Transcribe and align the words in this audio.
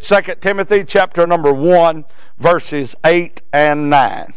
2 0.00 0.20
Timothy 0.40 0.82
chapter 0.82 1.26
number 1.26 1.52
1, 1.52 2.06
verses 2.38 2.96
8 3.04 3.42
and 3.52 3.90
9. 3.90 4.32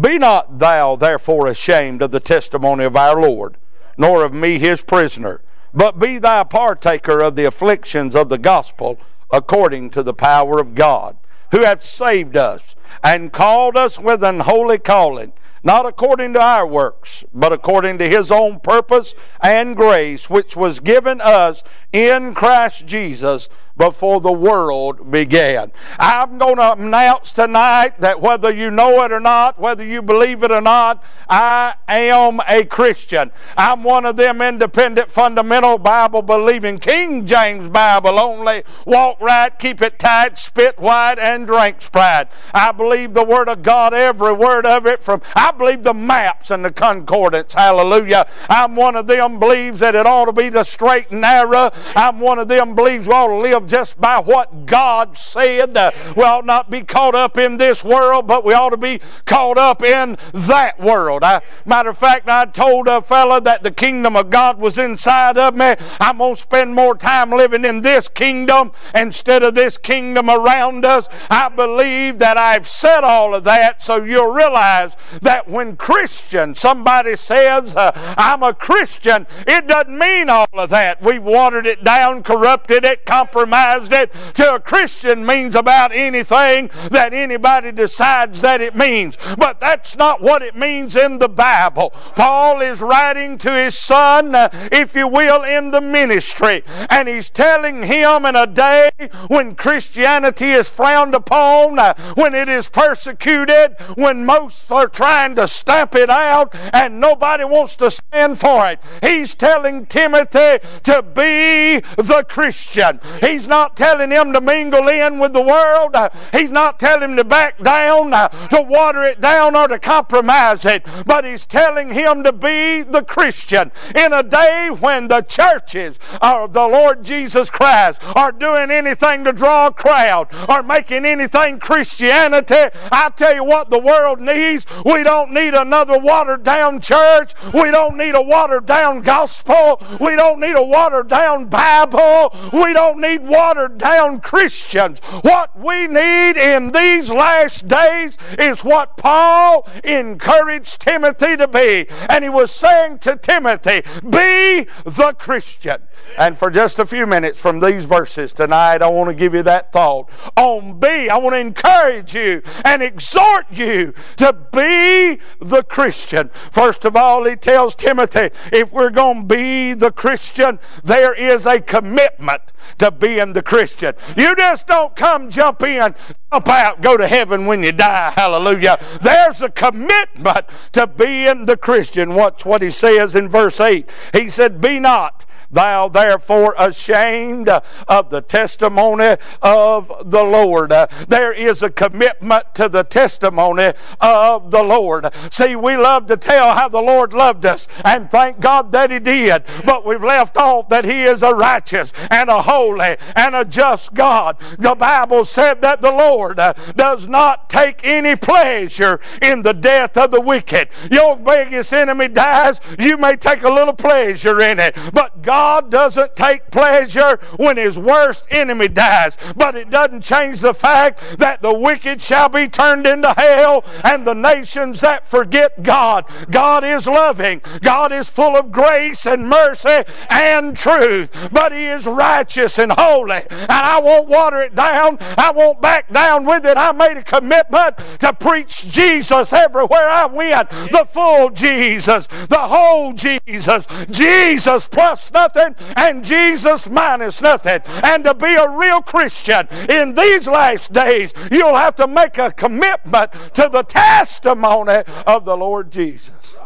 Be 0.00 0.16
not 0.16 0.60
thou 0.60 0.94
therefore 0.94 1.48
ashamed 1.48 2.02
of 2.02 2.12
the 2.12 2.20
testimony 2.20 2.84
of 2.84 2.94
our 2.94 3.20
Lord, 3.20 3.56
nor 3.98 4.24
of 4.24 4.32
me 4.32 4.60
his 4.60 4.82
prisoner, 4.82 5.42
but 5.74 5.98
be 5.98 6.18
thou 6.18 6.44
partaker 6.44 7.20
of 7.20 7.34
the 7.34 7.46
afflictions 7.46 8.14
of 8.14 8.28
the 8.28 8.38
gospel 8.38 9.00
according 9.32 9.90
to 9.90 10.04
the 10.04 10.14
power 10.14 10.60
of 10.60 10.76
God, 10.76 11.16
who 11.50 11.64
hath 11.64 11.82
saved 11.82 12.36
us 12.36 12.76
and 13.02 13.32
called 13.32 13.76
us 13.76 13.98
with 13.98 14.22
an 14.22 14.40
holy 14.40 14.78
calling 14.78 15.32
not 15.66 15.84
according 15.84 16.32
to 16.32 16.40
our 16.40 16.64
works, 16.64 17.24
but 17.34 17.52
according 17.52 17.98
to 17.98 18.08
his 18.08 18.30
own 18.30 18.60
purpose 18.60 19.16
and 19.42 19.74
grace, 19.74 20.30
which 20.30 20.56
was 20.56 20.78
given 20.78 21.20
us 21.20 21.64
in 21.92 22.32
Christ 22.34 22.86
Jesus 22.86 23.48
before 23.76 24.20
the 24.20 24.32
world 24.32 25.10
began. 25.10 25.70
I'm 25.98 26.38
going 26.38 26.56
to 26.56 26.72
announce 26.72 27.32
tonight 27.32 28.00
that 28.00 28.20
whether 28.20 28.50
you 28.50 28.70
know 28.70 29.02
it 29.04 29.12
or 29.12 29.20
not, 29.20 29.58
whether 29.58 29.84
you 29.84 30.02
believe 30.02 30.42
it 30.42 30.50
or 30.50 30.60
not, 30.60 31.04
I 31.28 31.74
am 31.88 32.40
a 32.48 32.64
Christian. 32.64 33.30
I'm 33.56 33.82
one 33.82 34.06
of 34.06 34.16
them 34.16 34.40
independent, 34.40 35.10
fundamental, 35.10 35.78
Bible 35.78 36.22
believing, 36.22 36.78
King 36.78 37.26
James 37.26 37.68
Bible 37.68 38.18
only, 38.18 38.62
walk 38.86 39.20
right, 39.20 39.56
keep 39.58 39.82
it 39.82 39.98
tight, 39.98 40.38
spit 40.38 40.78
white, 40.78 41.18
and 41.18 41.46
drink 41.46 41.82
Sprite. 41.82 42.28
I 42.54 42.72
believe 42.72 43.12
the 43.12 43.24
Word 43.24 43.48
of 43.48 43.62
God, 43.62 43.92
every 43.92 44.32
word 44.32 44.64
of 44.64 44.86
it 44.86 45.02
from, 45.02 45.20
I 45.34 45.50
believe 45.58 45.82
the 45.82 45.94
maps 45.94 46.50
and 46.50 46.64
the 46.64 46.72
concordance. 46.72 47.54
Hallelujah. 47.54 48.26
I'm 48.48 48.76
one 48.76 48.96
of 48.96 49.06
them 49.06 49.38
believes 49.38 49.80
that 49.80 49.94
it 49.94 50.06
ought 50.06 50.26
to 50.26 50.32
be 50.32 50.48
the 50.48 50.64
straight 50.64 51.10
and 51.10 51.20
narrow. 51.20 51.70
I'm 51.94 52.20
one 52.20 52.38
of 52.38 52.48
them 52.48 52.74
believes 52.74 53.06
we 53.06 53.14
ought 53.14 53.28
to 53.28 53.36
live 53.36 53.66
just 53.66 54.00
by 54.00 54.18
what 54.18 54.66
God 54.66 55.16
said. 55.16 55.76
We 56.16 56.22
ought 56.22 56.46
not 56.46 56.70
be 56.70 56.82
caught 56.82 57.14
up 57.14 57.38
in 57.38 57.56
this 57.56 57.82
world, 57.82 58.26
but 58.26 58.44
we 58.44 58.54
ought 58.54 58.70
to 58.70 58.76
be 58.76 59.00
caught 59.24 59.58
up 59.58 59.82
in 59.82 60.16
that 60.32 60.78
world. 60.78 61.24
I, 61.24 61.42
matter 61.64 61.90
of 61.90 61.98
fact, 61.98 62.28
I 62.28 62.44
told 62.46 62.88
a 62.88 63.00
fella 63.00 63.40
that 63.42 63.62
the 63.62 63.70
kingdom 63.70 64.16
of 64.16 64.30
God 64.30 64.58
was 64.58 64.78
inside 64.78 65.38
of 65.38 65.54
me. 65.54 65.74
I'm 66.00 66.18
going 66.18 66.34
to 66.34 66.40
spend 66.40 66.74
more 66.74 66.94
time 66.94 67.30
living 67.30 67.64
in 67.64 67.80
this 67.80 68.08
kingdom 68.08 68.72
instead 68.94 69.42
of 69.42 69.54
this 69.54 69.78
kingdom 69.78 70.30
around 70.30 70.84
us. 70.84 71.08
I 71.30 71.48
believe 71.48 72.18
that 72.18 72.36
I've 72.36 72.66
said 72.66 73.02
all 73.02 73.34
of 73.34 73.44
that 73.44 73.82
so 73.82 74.04
you'll 74.04 74.32
realize 74.32 74.96
that 75.22 75.45
when 75.46 75.76
Christian, 75.76 76.54
somebody 76.54 77.16
says, 77.16 77.74
uh, 77.76 77.92
I'm 78.16 78.42
a 78.42 78.54
Christian, 78.54 79.26
it 79.46 79.66
doesn't 79.66 79.96
mean 79.96 80.28
all 80.28 80.46
of 80.54 80.70
that. 80.70 81.02
We've 81.02 81.22
watered 81.22 81.66
it 81.66 81.84
down, 81.84 82.22
corrupted 82.22 82.84
it, 82.84 83.04
compromised 83.04 83.92
it 83.92 84.12
to 84.34 84.54
a 84.54 84.60
Christian 84.60 85.24
means 85.24 85.54
about 85.54 85.92
anything 85.92 86.70
that 86.90 87.12
anybody 87.12 87.72
decides 87.72 88.40
that 88.40 88.60
it 88.60 88.74
means. 88.74 89.18
But 89.38 89.60
that's 89.60 89.96
not 89.96 90.20
what 90.20 90.42
it 90.42 90.56
means 90.56 90.96
in 90.96 91.18
the 91.18 91.28
Bible. 91.28 91.90
Paul 92.14 92.60
is 92.60 92.80
writing 92.80 93.38
to 93.38 93.52
his 93.52 93.76
son, 93.76 94.34
uh, 94.34 94.48
if 94.72 94.94
you 94.94 95.08
will, 95.08 95.42
in 95.42 95.70
the 95.70 95.80
ministry, 95.80 96.62
and 96.90 97.08
he's 97.08 97.30
telling 97.30 97.82
him 97.82 98.24
in 98.24 98.36
a 98.36 98.46
day 98.46 98.90
when 99.28 99.54
Christianity 99.54 100.50
is 100.50 100.68
frowned 100.68 101.14
upon, 101.14 101.78
uh, 101.78 101.94
when 102.14 102.34
it 102.34 102.48
is 102.48 102.68
persecuted, 102.68 103.76
when 103.94 104.24
most 104.24 104.70
are 104.70 104.88
trying 104.88 105.25
to 105.34 105.48
stamp 105.48 105.94
it 105.94 106.10
out 106.10 106.54
and 106.72 107.00
nobody 107.00 107.44
wants 107.44 107.76
to 107.76 107.90
stand 107.90 108.38
for 108.38 108.66
it. 108.68 108.80
He's 109.02 109.34
telling 109.34 109.86
Timothy 109.86 110.58
to 110.84 111.02
be 111.02 111.80
the 111.96 112.24
Christian. 112.28 113.00
He's 113.20 113.48
not 113.48 113.76
telling 113.76 114.10
him 114.10 114.32
to 114.32 114.40
mingle 114.40 114.88
in 114.88 115.18
with 115.18 115.32
the 115.32 115.42
world. 115.42 115.96
He's 116.32 116.50
not 116.50 116.78
telling 116.78 117.10
him 117.10 117.16
to 117.16 117.24
back 117.24 117.62
down, 117.62 118.10
to 118.10 118.62
water 118.62 119.02
it 119.02 119.20
down, 119.20 119.56
or 119.56 119.68
to 119.68 119.78
compromise 119.78 120.64
it. 120.64 120.86
But 121.06 121.24
he's 121.24 121.46
telling 121.46 121.90
him 121.90 122.22
to 122.22 122.32
be 122.32 122.82
the 122.82 123.02
Christian 123.02 123.72
in 123.94 124.12
a 124.12 124.22
day 124.22 124.68
when 124.78 125.08
the 125.08 125.22
churches 125.22 125.98
of 126.20 126.52
the 126.52 126.68
Lord 126.68 127.04
Jesus 127.04 127.50
Christ 127.50 128.02
are 128.14 128.32
doing 128.32 128.70
anything 128.70 129.24
to 129.24 129.32
draw 129.32 129.68
a 129.68 129.72
crowd 129.72 130.28
or 130.48 130.62
making 130.62 131.06
anything 131.06 131.58
Christianity. 131.58 132.68
I 132.92 133.10
tell 133.16 133.34
you 133.34 133.44
what 133.44 133.70
the 133.70 133.78
world 133.78 134.20
needs. 134.20 134.66
We 134.84 135.02
don't 135.02 135.15
need 135.24 135.54
another 135.54 135.98
watered 135.98 136.42
down 136.42 136.80
church. 136.80 137.32
We 137.52 137.70
don't 137.70 137.96
need 137.96 138.14
a 138.14 138.22
watered 138.22 138.66
down 138.66 139.00
gospel. 139.02 139.82
We 140.00 140.16
don't 140.16 140.40
need 140.40 140.56
a 140.56 140.62
watered 140.62 141.08
down 141.08 141.46
Bible. 141.46 142.34
We 142.52 142.72
don't 142.72 143.00
need 143.00 143.22
watered 143.26 143.78
down 143.78 144.20
Christians. 144.20 145.00
What 145.22 145.58
we 145.58 145.86
need 145.86 146.36
in 146.36 146.72
these 146.72 147.10
last 147.10 147.68
days 147.68 148.16
is 148.38 148.64
what 148.64 148.96
Paul 148.96 149.68
encouraged 149.84 150.80
Timothy 150.80 151.36
to 151.36 151.48
be. 151.48 151.86
And 152.08 152.24
he 152.24 152.30
was 152.30 152.50
saying 152.50 152.98
to 153.00 153.16
Timothy, 153.16 153.82
Be 154.02 154.66
the 154.84 155.14
Christian. 155.18 155.82
And 156.18 156.38
for 156.38 156.50
just 156.50 156.78
a 156.78 156.86
few 156.86 157.06
minutes 157.06 157.40
from 157.40 157.60
these 157.60 157.84
verses 157.84 158.32
tonight, 158.32 158.82
I 158.82 158.88
want 158.88 159.10
to 159.10 159.14
give 159.14 159.34
you 159.34 159.42
that 159.42 159.72
thought. 159.72 160.10
On 160.36 160.78
B, 160.78 161.08
I 161.08 161.16
want 161.16 161.34
to 161.34 161.38
encourage 161.38 162.14
you 162.14 162.42
and 162.64 162.82
exhort 162.82 163.46
you 163.50 163.94
to 164.16 164.32
be 164.52 165.05
the 165.40 165.62
Christian. 165.62 166.30
First 166.50 166.84
of 166.84 166.96
all, 166.96 167.24
he 167.24 167.36
tells 167.36 167.74
Timothy, 167.74 168.30
if 168.52 168.72
we're 168.72 168.90
going 168.90 169.28
to 169.28 169.34
be 169.34 169.72
the 169.74 169.92
Christian, 169.92 170.58
there 170.82 171.14
is 171.14 171.46
a 171.46 171.60
commitment 171.60 172.42
to 172.78 172.90
being 172.90 173.32
the 173.32 173.42
Christian. 173.42 173.94
You 174.16 174.34
just 174.36 174.66
don't 174.66 174.96
come, 174.96 175.30
jump 175.30 175.62
in, 175.62 175.94
jump 176.32 176.48
out, 176.48 176.80
go 176.80 176.96
to 176.96 177.06
heaven 177.06 177.46
when 177.46 177.62
you 177.62 177.72
die. 177.72 178.12
Hallelujah. 178.16 178.78
There's 179.02 179.42
a 179.42 179.50
commitment 179.50 180.46
to 180.72 180.86
being 180.86 181.46
the 181.46 181.56
Christian. 181.56 182.14
Watch 182.14 182.44
what 182.44 182.62
he 182.62 182.70
says 182.70 183.14
in 183.14 183.28
verse 183.28 183.60
8. 183.60 183.88
He 184.12 184.28
said, 184.28 184.60
Be 184.60 184.80
not 184.80 185.25
thou 185.56 185.88
therefore 185.88 186.54
ashamed 186.58 187.48
of 187.48 188.10
the 188.10 188.20
testimony 188.20 189.16
of 189.40 190.10
the 190.10 190.22
Lord. 190.22 190.70
There 191.08 191.32
is 191.32 191.62
a 191.62 191.70
commitment 191.70 192.54
to 192.56 192.68
the 192.68 192.84
testimony 192.84 193.72
of 193.98 194.50
the 194.50 194.62
Lord. 194.62 195.06
See, 195.30 195.56
we 195.56 195.78
love 195.78 196.06
to 196.06 196.18
tell 196.18 196.54
how 196.54 196.68
the 196.68 196.82
Lord 196.82 197.14
loved 197.14 197.46
us, 197.46 197.68
and 197.84 198.10
thank 198.10 198.38
God 198.38 198.70
that 198.72 198.90
He 198.90 198.98
did, 198.98 199.44
but 199.64 199.86
we've 199.86 200.04
left 200.04 200.36
off 200.36 200.68
that 200.68 200.84
He 200.84 201.04
is 201.04 201.22
a 201.22 201.34
righteous 201.34 201.90
and 202.10 202.28
a 202.28 202.42
holy 202.42 202.96
and 203.16 203.34
a 203.34 203.44
just 203.46 203.94
God. 203.94 204.36
The 204.58 204.74
Bible 204.74 205.24
said 205.24 205.62
that 205.62 205.80
the 205.80 205.90
Lord 205.90 206.36
does 206.76 207.08
not 207.08 207.48
take 207.48 207.86
any 207.86 208.14
pleasure 208.14 209.00
in 209.22 209.40
the 209.40 209.54
death 209.54 209.96
of 209.96 210.10
the 210.10 210.20
wicked. 210.20 210.68
Your 210.90 211.16
biggest 211.16 211.72
enemy 211.72 212.08
dies, 212.08 212.60
you 212.78 212.98
may 212.98 213.16
take 213.16 213.42
a 213.42 213.50
little 213.50 213.72
pleasure 213.72 214.42
in 214.42 214.58
it, 214.58 214.76
but 214.92 215.22
God 215.22 215.45
God 215.46 215.70
doesn't 215.70 216.16
take 216.16 216.50
pleasure 216.50 217.20
when 217.36 217.56
his 217.56 217.78
worst 217.78 218.24
enemy 218.32 218.66
dies, 218.66 219.16
but 219.36 219.54
it 219.54 219.70
doesn't 219.70 220.00
change 220.00 220.40
the 220.40 220.52
fact 220.52 221.00
that 221.18 221.40
the 221.40 221.54
wicked 221.54 222.02
shall 222.02 222.28
be 222.28 222.48
turned 222.48 222.84
into 222.84 223.12
hell 223.12 223.64
and 223.84 224.04
the 224.04 224.14
nations 224.14 224.80
that 224.80 225.06
forget 225.06 225.62
God. 225.62 226.04
God 226.32 226.64
is 226.64 226.88
loving, 226.88 227.42
God 227.60 227.92
is 227.92 228.10
full 228.10 228.36
of 228.36 228.50
grace 228.50 229.06
and 229.06 229.28
mercy 229.28 229.84
and 230.10 230.56
truth, 230.56 231.12
but 231.30 231.52
he 231.52 231.66
is 231.66 231.86
righteous 231.86 232.58
and 232.58 232.72
holy. 232.72 233.20
And 233.30 233.48
I 233.48 233.78
won't 233.78 234.08
water 234.08 234.42
it 234.42 234.56
down, 234.56 234.98
I 235.16 235.30
won't 235.30 235.62
back 235.62 235.92
down 235.92 236.24
with 236.24 236.44
it. 236.44 236.56
I 236.56 236.72
made 236.72 236.96
a 236.96 237.04
commitment 237.04 237.76
to 238.00 238.12
preach 238.14 238.68
Jesus 238.68 239.32
everywhere 239.32 239.88
I 239.88 240.06
went 240.06 240.50
the 240.50 240.84
full 240.84 241.30
Jesus, 241.30 242.08
the 242.08 242.36
whole 242.36 242.92
Jesus, 242.94 243.64
Jesus 243.92 244.66
plus 244.66 245.12
nothing 245.12 245.25
nothing 245.26 245.54
and 245.76 246.04
Jesus 246.04 246.68
minus 246.68 247.20
nothing. 247.20 247.60
And 247.82 248.04
to 248.04 248.14
be 248.14 248.34
a 248.34 248.50
real 248.50 248.80
Christian 248.80 249.48
in 249.68 249.94
these 249.94 250.26
last 250.26 250.72
days, 250.72 251.12
you'll 251.30 251.54
have 251.54 251.76
to 251.76 251.86
make 251.86 252.18
a 252.18 252.32
commitment 252.32 253.12
to 253.34 253.48
the 253.50 253.62
testimony 253.62 254.82
of 255.06 255.24
the 255.24 255.36
Lord 255.36 255.70
Jesus. 255.70 256.36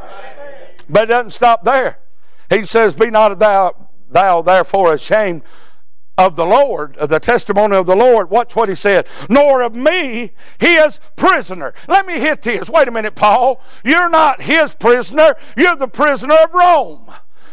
But 0.88 1.04
it 1.04 1.06
doesn't 1.06 1.30
stop 1.30 1.64
there. 1.64 1.98
He 2.48 2.64
says, 2.64 2.94
Be 2.94 3.10
not 3.10 3.38
thou, 3.38 3.88
thou 4.10 4.42
therefore 4.42 4.94
ashamed 4.94 5.42
of 6.18 6.36
the 6.36 6.44
Lord, 6.44 6.96
of 6.98 7.08
the 7.08 7.20
testimony 7.20 7.76
of 7.76 7.86
the 7.86 7.96
Lord. 7.96 8.28
Watch 8.28 8.54
what 8.54 8.68
he 8.68 8.74
said. 8.74 9.06
Nor 9.28 9.62
of 9.62 9.74
me, 9.74 10.32
his 10.58 11.00
prisoner. 11.16 11.72
Let 11.88 12.06
me 12.06 12.14
hit 12.14 12.42
this. 12.42 12.68
Wait 12.68 12.88
a 12.88 12.90
minute, 12.90 13.14
Paul. 13.14 13.62
You're 13.84 14.10
not 14.10 14.42
his 14.42 14.74
prisoner. 14.74 15.36
You're 15.56 15.76
the 15.76 15.88
prisoner 15.88 16.34
of 16.34 16.52
Rome. 16.52 17.10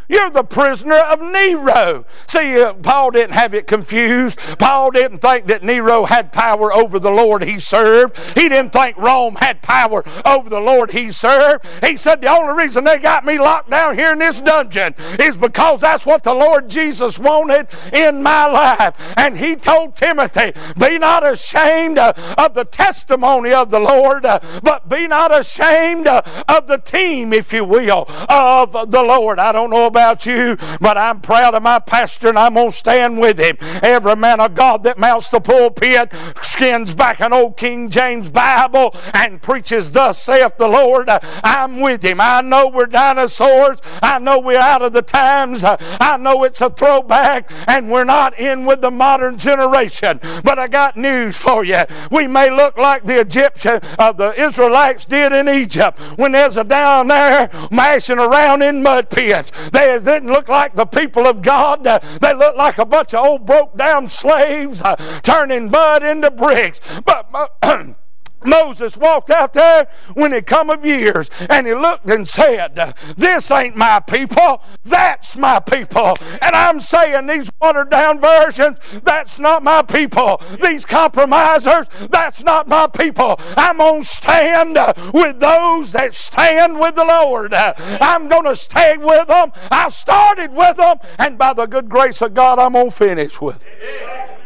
You're 0.09 0.29
the 0.29 0.43
prisoner 0.43 0.95
of 0.95 1.19
Nero. 1.19 2.05
See, 2.27 2.61
uh, 2.61 2.73
Paul 2.75 3.11
didn't 3.11 3.33
have 3.33 3.53
it 3.53 3.67
confused. 3.67 4.39
Paul 4.57 4.91
didn't 4.91 5.19
think 5.19 5.47
that 5.47 5.63
Nero 5.63 6.05
had 6.05 6.31
power 6.31 6.71
over 6.71 6.97
the 6.97 7.11
Lord 7.11 7.43
he 7.43 7.59
served. 7.59 8.17
He 8.35 8.47
didn't 8.47 8.71
think 8.71 8.95
Rome 8.97 9.35
had 9.35 9.61
power 9.61 10.05
over 10.25 10.49
the 10.49 10.61
Lord 10.61 10.91
he 10.91 11.11
served. 11.11 11.65
He 11.83 11.97
said, 11.97 12.21
The 12.21 12.27
only 12.27 12.53
reason 12.63 12.85
they 12.85 12.99
got 12.99 13.25
me 13.25 13.37
locked 13.37 13.69
down 13.69 13.97
here 13.97 14.13
in 14.13 14.19
this 14.19 14.39
dungeon 14.39 14.95
is 15.19 15.35
because 15.35 15.81
that's 15.81 16.05
what 16.05 16.23
the 16.23 16.33
Lord 16.33 16.69
Jesus 16.69 17.19
wanted 17.19 17.67
in 17.91 18.23
my 18.23 18.45
life. 18.47 18.95
And 19.17 19.37
he 19.37 19.57
told 19.57 19.97
Timothy, 19.97 20.53
Be 20.79 20.97
not 20.97 21.27
ashamed 21.27 21.97
uh, 21.97 22.13
of 22.37 22.53
the 22.53 22.65
testimony 22.65 23.51
of 23.51 23.69
the 23.69 23.79
Lord, 23.79 24.25
uh, 24.25 24.39
but 24.63 24.87
be 24.87 25.05
not 25.07 25.37
ashamed 25.37 26.07
uh, 26.07 26.21
of 26.47 26.67
the 26.67 26.77
team, 26.77 27.33
if 27.33 27.51
you 27.51 27.65
will, 27.65 28.05
of 28.29 28.71
the 28.71 29.03
Lord. 29.03 29.37
I 29.39 29.51
don't 29.51 29.69
know 29.69 29.85
about 29.85 29.96
about 29.97 30.27
you, 30.27 30.55
but 30.79 30.95
I'm 30.95 31.21
proud 31.21 31.55
of 31.55 31.63
my 31.63 31.79
pastor 31.79 32.29
and 32.29 32.37
I'm 32.37 32.53
going 32.53 32.69
to 32.69 32.77
stand 32.77 33.19
with 33.19 33.39
him. 33.39 33.57
Every 33.81 34.15
man 34.15 34.39
of 34.39 34.53
God 34.53 34.83
that 34.83 34.99
mounts 34.99 35.29
the 35.29 35.39
pulpit 35.39 36.13
skins 36.39 36.93
back 36.93 37.19
an 37.19 37.33
old 37.33 37.57
King 37.57 37.89
James 37.89 38.29
Bible 38.29 38.95
and 39.15 39.41
preaches, 39.41 39.91
Thus 39.91 40.21
saith 40.21 40.57
the 40.57 40.67
Lord, 40.67 41.09
I'm 41.43 41.79
with 41.79 42.05
him. 42.05 42.21
I 42.21 42.41
know 42.41 42.67
we're 42.67 42.85
dinosaurs. 42.85 43.79
I 44.03 44.19
know 44.19 44.39
we're 44.39 44.59
out 44.59 44.83
of 44.83 44.93
the 44.93 45.01
times. 45.01 45.63
I 45.63 46.17
know 46.17 46.43
it's 46.43 46.61
a 46.61 46.69
throwback 46.69 47.51
and 47.67 47.89
we're 47.89 48.03
not 48.03 48.37
in 48.37 48.65
with 48.65 48.81
the 48.81 48.91
modern 48.91 49.39
generation. 49.39 50.19
But 50.43 50.59
I 50.59 50.67
got 50.67 50.95
news 50.95 51.37
for 51.37 51.63
you. 51.65 51.81
We 52.11 52.27
may 52.27 52.51
look 52.51 52.77
like 52.77 53.03
the 53.03 53.19
Egyptian, 53.19 53.79
uh, 53.97 54.11
the 54.11 54.39
Israelites 54.39 55.05
did 55.05 55.31
in 55.33 55.49
Egypt 55.49 55.97
when 56.17 56.33
there's 56.33 56.57
a 56.57 56.63
down 56.63 57.07
there 57.07 57.49
mashing 57.71 58.19
around 58.19 58.61
in 58.61 58.83
mud 58.83 59.09
pits. 59.09 59.51
They 59.71 59.86
they 59.95 60.13
didn't 60.13 60.31
look 60.31 60.49
like 60.49 60.75
the 60.75 60.85
people 60.85 61.27
of 61.27 61.41
God. 61.41 61.85
Uh, 61.85 61.99
they 62.19 62.33
looked 62.33 62.57
like 62.57 62.77
a 62.77 62.85
bunch 62.85 63.13
of 63.13 63.25
old 63.25 63.45
broke 63.45 63.77
down 63.77 64.09
slaves 64.09 64.81
uh, 64.81 64.95
turning 65.23 65.69
mud 65.69 66.03
into 66.03 66.31
bricks. 66.31 66.81
But 67.05 67.29
Moses 68.45 68.97
walked 68.97 69.29
out 69.29 69.53
there 69.53 69.87
when 70.13 70.33
it 70.33 70.45
come 70.45 70.69
of 70.69 70.85
years 70.85 71.29
and 71.49 71.67
he 71.67 71.73
looked 71.73 72.09
and 72.09 72.27
said, 72.27 72.75
This 73.17 73.51
ain't 73.51 73.75
my 73.75 73.99
people, 73.99 74.63
that's 74.83 75.35
my 75.35 75.59
people. 75.59 76.15
And 76.41 76.55
I'm 76.55 76.79
saying 76.79 77.27
these 77.27 77.49
watered 77.61 77.89
down 77.89 78.19
versions, 78.19 78.77
that's 79.03 79.39
not 79.39 79.63
my 79.63 79.81
people. 79.81 80.41
These 80.61 80.85
compromisers, 80.85 81.87
that's 82.09 82.43
not 82.43 82.67
my 82.67 82.87
people. 82.87 83.39
I'm 83.57 83.77
going 83.77 84.01
to 84.01 84.07
stand 84.07 84.77
with 85.13 85.39
those 85.39 85.91
that 85.91 86.13
stand 86.13 86.79
with 86.79 86.95
the 86.95 87.05
Lord. 87.05 87.53
I'm 87.53 88.27
going 88.27 88.45
to 88.45 88.55
stay 88.55 88.97
with 88.97 89.27
them. 89.27 89.51
I 89.71 89.89
started 89.89 90.53
with 90.53 90.77
them, 90.77 90.97
and 91.17 91.37
by 91.37 91.53
the 91.53 91.65
good 91.65 91.89
grace 91.89 92.21
of 92.21 92.33
God, 92.33 92.59
I'm 92.59 92.73
going 92.73 92.89
to 92.89 92.95
finish 92.95 93.41
with 93.41 93.61
them. 93.61 94.36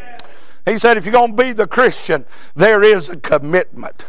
He 0.66 0.78
said, 0.78 0.98
if 0.98 1.06
you're 1.06 1.14
going 1.14 1.36
to 1.36 1.44
be 1.44 1.54
the 1.54 1.68
Christian, 1.68 2.26
there 2.56 2.84
is 2.84 3.10
a 3.10 3.18
commitment. 3.18 4.06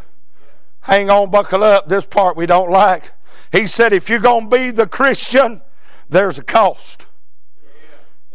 Hang 0.83 1.11
on, 1.11 1.31
buckle 1.31 1.63
up. 1.63 1.89
This 1.89 2.05
part 2.05 2.37
we 2.37 2.47
don't 2.47 2.71
like. 2.71 3.13
He 3.51 3.67
said, 3.67 3.93
if 3.93 4.09
you're 4.09 4.19
going 4.19 4.51
to 4.51 4.57
be 4.57 4.71
the 4.71 4.87
Christian, 4.87 5.63
there's 6.09 6.39
a 6.39 6.43
cost. 6.43 7.07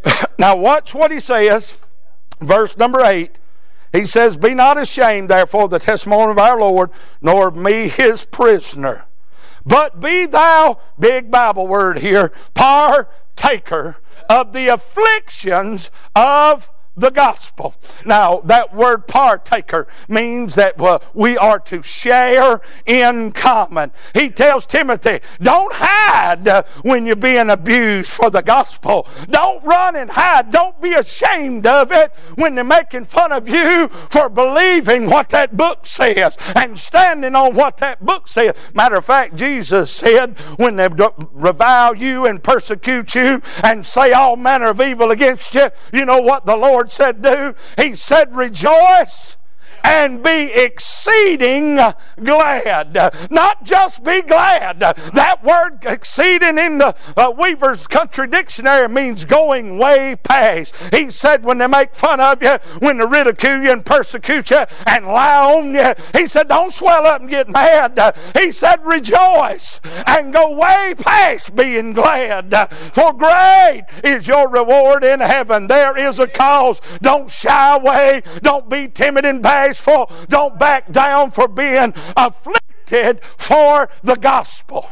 now, 0.38 0.56
watch 0.56 0.94
what 0.94 1.10
he 1.10 1.20
says. 1.20 1.76
Verse 2.40 2.76
number 2.76 3.00
8. 3.00 3.38
He 3.92 4.04
says, 4.04 4.36
Be 4.36 4.54
not 4.54 4.78
ashamed, 4.78 5.30
therefore, 5.30 5.64
of 5.64 5.70
the 5.70 5.78
testimony 5.78 6.30
of 6.30 6.38
our 6.38 6.58
Lord, 6.58 6.90
nor 7.20 7.48
of 7.48 7.56
me 7.56 7.88
his 7.88 8.24
prisoner. 8.24 9.06
But 9.64 10.00
be 10.00 10.26
thou, 10.26 10.80
big 10.98 11.30
Bible 11.30 11.66
word 11.66 11.98
here, 11.98 12.32
partaker 12.54 13.96
of 14.28 14.52
the 14.52 14.68
afflictions 14.68 15.90
of 16.14 16.70
the 17.00 17.10
gospel. 17.10 17.74
Now, 18.04 18.40
that 18.40 18.74
word 18.74 19.06
partaker 19.06 19.88
means 20.08 20.54
that 20.56 20.76
we 21.14 21.36
are 21.36 21.58
to 21.60 21.82
share 21.82 22.60
in 22.86 23.32
common. 23.32 23.92
He 24.14 24.30
tells 24.30 24.66
Timothy, 24.66 25.20
don't 25.40 25.72
hide 25.74 26.48
uh, 26.48 26.62
when 26.82 27.06
you're 27.06 27.16
being 27.16 27.50
abused 27.50 28.12
for 28.12 28.30
the 28.30 28.42
gospel. 28.42 29.06
Don't 29.30 29.64
run 29.64 29.96
and 29.96 30.10
hide. 30.10 30.50
Don't 30.50 30.80
be 30.80 30.94
ashamed 30.94 31.66
of 31.66 31.92
it 31.92 32.12
when 32.34 32.54
they're 32.54 32.64
making 32.64 33.04
fun 33.04 33.32
of 33.32 33.48
you 33.48 33.88
for 33.88 34.28
believing 34.28 35.06
what 35.06 35.28
that 35.30 35.56
book 35.56 35.86
says 35.86 36.36
and 36.54 36.78
standing 36.78 37.34
on 37.34 37.54
what 37.54 37.76
that 37.78 38.04
book 38.04 38.28
says. 38.28 38.54
Matter 38.74 38.96
of 38.96 39.04
fact, 39.04 39.36
Jesus 39.36 39.90
said, 39.90 40.38
when 40.56 40.76
they 40.76 40.88
revile 41.32 41.94
you 41.94 42.26
and 42.26 42.42
persecute 42.42 43.14
you 43.14 43.42
and 43.62 43.84
say 43.84 44.12
all 44.12 44.36
manner 44.36 44.66
of 44.66 44.80
evil 44.80 45.10
against 45.10 45.54
you, 45.54 45.70
you 45.92 46.04
know 46.04 46.20
what 46.20 46.46
the 46.46 46.56
Lord 46.56 46.87
Lord 46.88 46.92
said 46.92 47.22
do? 47.22 47.54
He 47.76 47.94
said, 47.94 48.34
Rejoice 48.34 49.36
and 49.84 50.22
be 50.22 50.50
exceeding 50.52 51.78
glad. 52.22 53.28
Not 53.30 53.64
just 53.64 54.04
be 54.04 54.22
glad. 54.22 54.80
That 54.80 55.44
word 55.44 55.84
exceeding 55.84 56.58
in 56.58 56.78
the 56.78 56.94
uh, 57.16 57.32
Weaver's 57.36 57.86
Country 57.86 58.26
Dictionary 58.26 58.88
means 58.88 59.24
going 59.24 59.78
way 59.78 60.16
past. 60.22 60.74
He 60.92 61.10
said 61.10 61.44
when 61.44 61.58
they 61.58 61.66
make 61.66 61.94
fun 61.94 62.20
of 62.20 62.42
you, 62.42 62.58
when 62.80 62.98
they 62.98 63.06
ridicule 63.06 63.62
you 63.62 63.72
and 63.72 63.84
persecute 63.84 64.50
you 64.50 64.64
and 64.86 65.06
lie 65.06 65.54
on 65.54 65.74
you, 65.74 65.94
he 66.18 66.26
said 66.26 66.48
don't 66.48 66.72
swell 66.72 67.06
up 67.06 67.20
and 67.20 67.30
get 67.30 67.48
mad. 67.48 67.98
He 68.34 68.50
said 68.50 68.84
rejoice 68.84 69.80
and 70.06 70.32
go 70.32 70.56
way 70.56 70.94
past 70.96 71.54
being 71.54 71.92
glad. 71.92 72.50
For 72.92 73.12
great 73.12 73.84
is 74.02 74.26
your 74.26 74.48
reward 74.48 75.04
in 75.04 75.20
heaven. 75.20 75.66
There 75.66 75.96
is 75.96 76.18
a 76.18 76.26
cause. 76.26 76.80
Don't 77.00 77.30
shy 77.30 77.76
away. 77.76 78.22
Don't 78.42 78.68
be 78.68 78.88
timid 78.88 79.24
and 79.24 79.42
bad 79.42 79.67
bashful. 79.68 80.10
Don't 80.28 80.58
back 80.58 80.90
down 80.90 81.30
for 81.30 81.48
being 81.48 81.92
afflicted 82.16 83.20
for 83.36 83.90
the 84.02 84.16
gospel. 84.16 84.88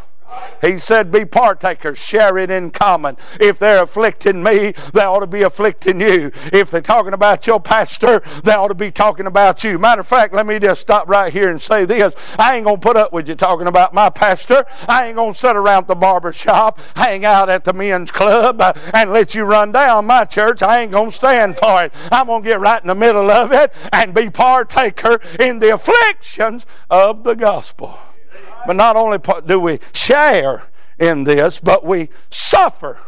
He 0.60 0.78
said, 0.78 1.10
Be 1.12 1.24
partakers, 1.24 1.98
share 1.98 2.38
it 2.38 2.50
in 2.50 2.70
common. 2.70 3.16
If 3.40 3.58
they're 3.58 3.82
afflicting 3.82 4.42
me, 4.42 4.74
they 4.92 5.02
ought 5.02 5.20
to 5.20 5.26
be 5.26 5.42
afflicting 5.42 6.00
you. 6.00 6.32
If 6.52 6.70
they're 6.70 6.80
talking 6.80 7.12
about 7.12 7.46
your 7.46 7.60
pastor, 7.60 8.22
they 8.42 8.52
ought 8.52 8.68
to 8.68 8.74
be 8.74 8.90
talking 8.90 9.26
about 9.26 9.64
you. 9.64 9.78
Matter 9.78 10.00
of 10.00 10.06
fact, 10.06 10.34
let 10.34 10.46
me 10.46 10.58
just 10.58 10.80
stop 10.80 11.08
right 11.08 11.32
here 11.32 11.50
and 11.50 11.60
say 11.60 11.84
this. 11.84 12.14
I 12.38 12.56
ain't 12.56 12.64
going 12.64 12.80
to 12.80 12.82
put 12.82 12.96
up 12.96 13.12
with 13.12 13.28
you 13.28 13.34
talking 13.34 13.66
about 13.66 13.94
my 13.94 14.10
pastor. 14.10 14.64
I 14.88 15.06
ain't 15.06 15.16
going 15.16 15.32
to 15.32 15.38
sit 15.38 15.56
around 15.56 15.86
the 15.86 15.94
barber 15.94 16.32
shop, 16.32 16.80
hang 16.94 17.24
out 17.24 17.48
at 17.48 17.64
the 17.64 17.72
men's 17.72 18.10
club, 18.10 18.60
uh, 18.60 18.72
and 18.94 19.12
let 19.12 19.34
you 19.34 19.44
run 19.44 19.72
down 19.72 20.06
my 20.06 20.24
church. 20.24 20.62
I 20.62 20.80
ain't 20.80 20.92
going 20.92 21.10
to 21.10 21.16
stand 21.16 21.56
for 21.56 21.84
it. 21.84 21.92
I'm 22.10 22.26
going 22.26 22.42
to 22.42 22.48
get 22.48 22.60
right 22.60 22.80
in 22.80 22.88
the 22.88 22.94
middle 22.94 23.30
of 23.30 23.52
it 23.52 23.72
and 23.92 24.14
be 24.14 24.30
partaker 24.30 25.20
in 25.38 25.58
the 25.58 25.74
afflictions 25.74 26.66
of 26.90 27.24
the 27.24 27.34
gospel. 27.34 27.98
But 28.66 28.76
not 28.76 28.96
only 28.96 29.18
do 29.46 29.60
we 29.60 29.80
share 29.92 30.64
in 30.98 31.24
this, 31.24 31.60
but 31.60 31.84
we 31.84 32.08
suffer 32.30 32.98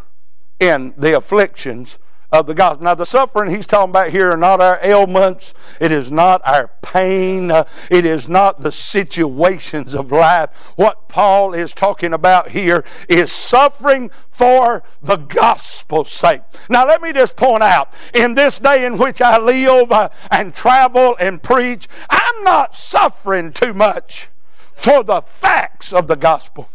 in 0.61 0.95
the 0.97 1.17
afflictions 1.17 1.99
of 2.31 2.47
the 2.47 2.55
gospel. 2.55 2.85
Now, 2.85 2.95
the 2.95 3.07
suffering 3.07 3.51
he's 3.51 3.67
talking 3.67 3.91
about 3.91 4.11
here 4.11 4.31
are 4.31 4.37
not 4.37 4.61
our 4.61 4.79
ailments, 4.83 5.55
it 5.81 5.91
is 5.91 6.13
not 6.13 6.43
our 6.47 6.71
pain, 6.83 7.51
uh, 7.51 7.65
it 7.91 8.05
is 8.05 8.29
not 8.29 8.61
the 8.61 8.71
situations 8.71 9.95
of 9.95 10.13
life. 10.13 10.51
What 10.77 11.09
Paul 11.09 11.55
is 11.55 11.73
talking 11.73 12.13
about 12.13 12.51
here 12.51 12.85
is 13.09 13.33
suffering 13.33 14.11
for 14.31 14.83
the 15.01 15.17
gospel's 15.17 16.13
sake. 16.13 16.43
Now, 16.69 16.87
let 16.87 17.01
me 17.01 17.13
just 17.15 17.35
point 17.35 17.63
out 17.63 17.93
in 18.13 18.35
this 18.35 18.59
day 18.59 18.85
in 18.85 18.99
which 18.99 19.23
I 19.23 19.39
live 19.39 19.91
uh, 19.91 20.11
and 20.31 20.55
travel 20.55 21.17
and 21.19 21.43
preach, 21.43 21.89
I'm 22.11 22.45
not 22.45 22.77
suffering 22.77 23.53
too 23.53 23.73
much 23.73 24.29
for 24.79 25.03
the 25.03 25.21
facts 25.21 25.93
of 25.93 26.07
the 26.07 26.15
gospel. 26.15 26.71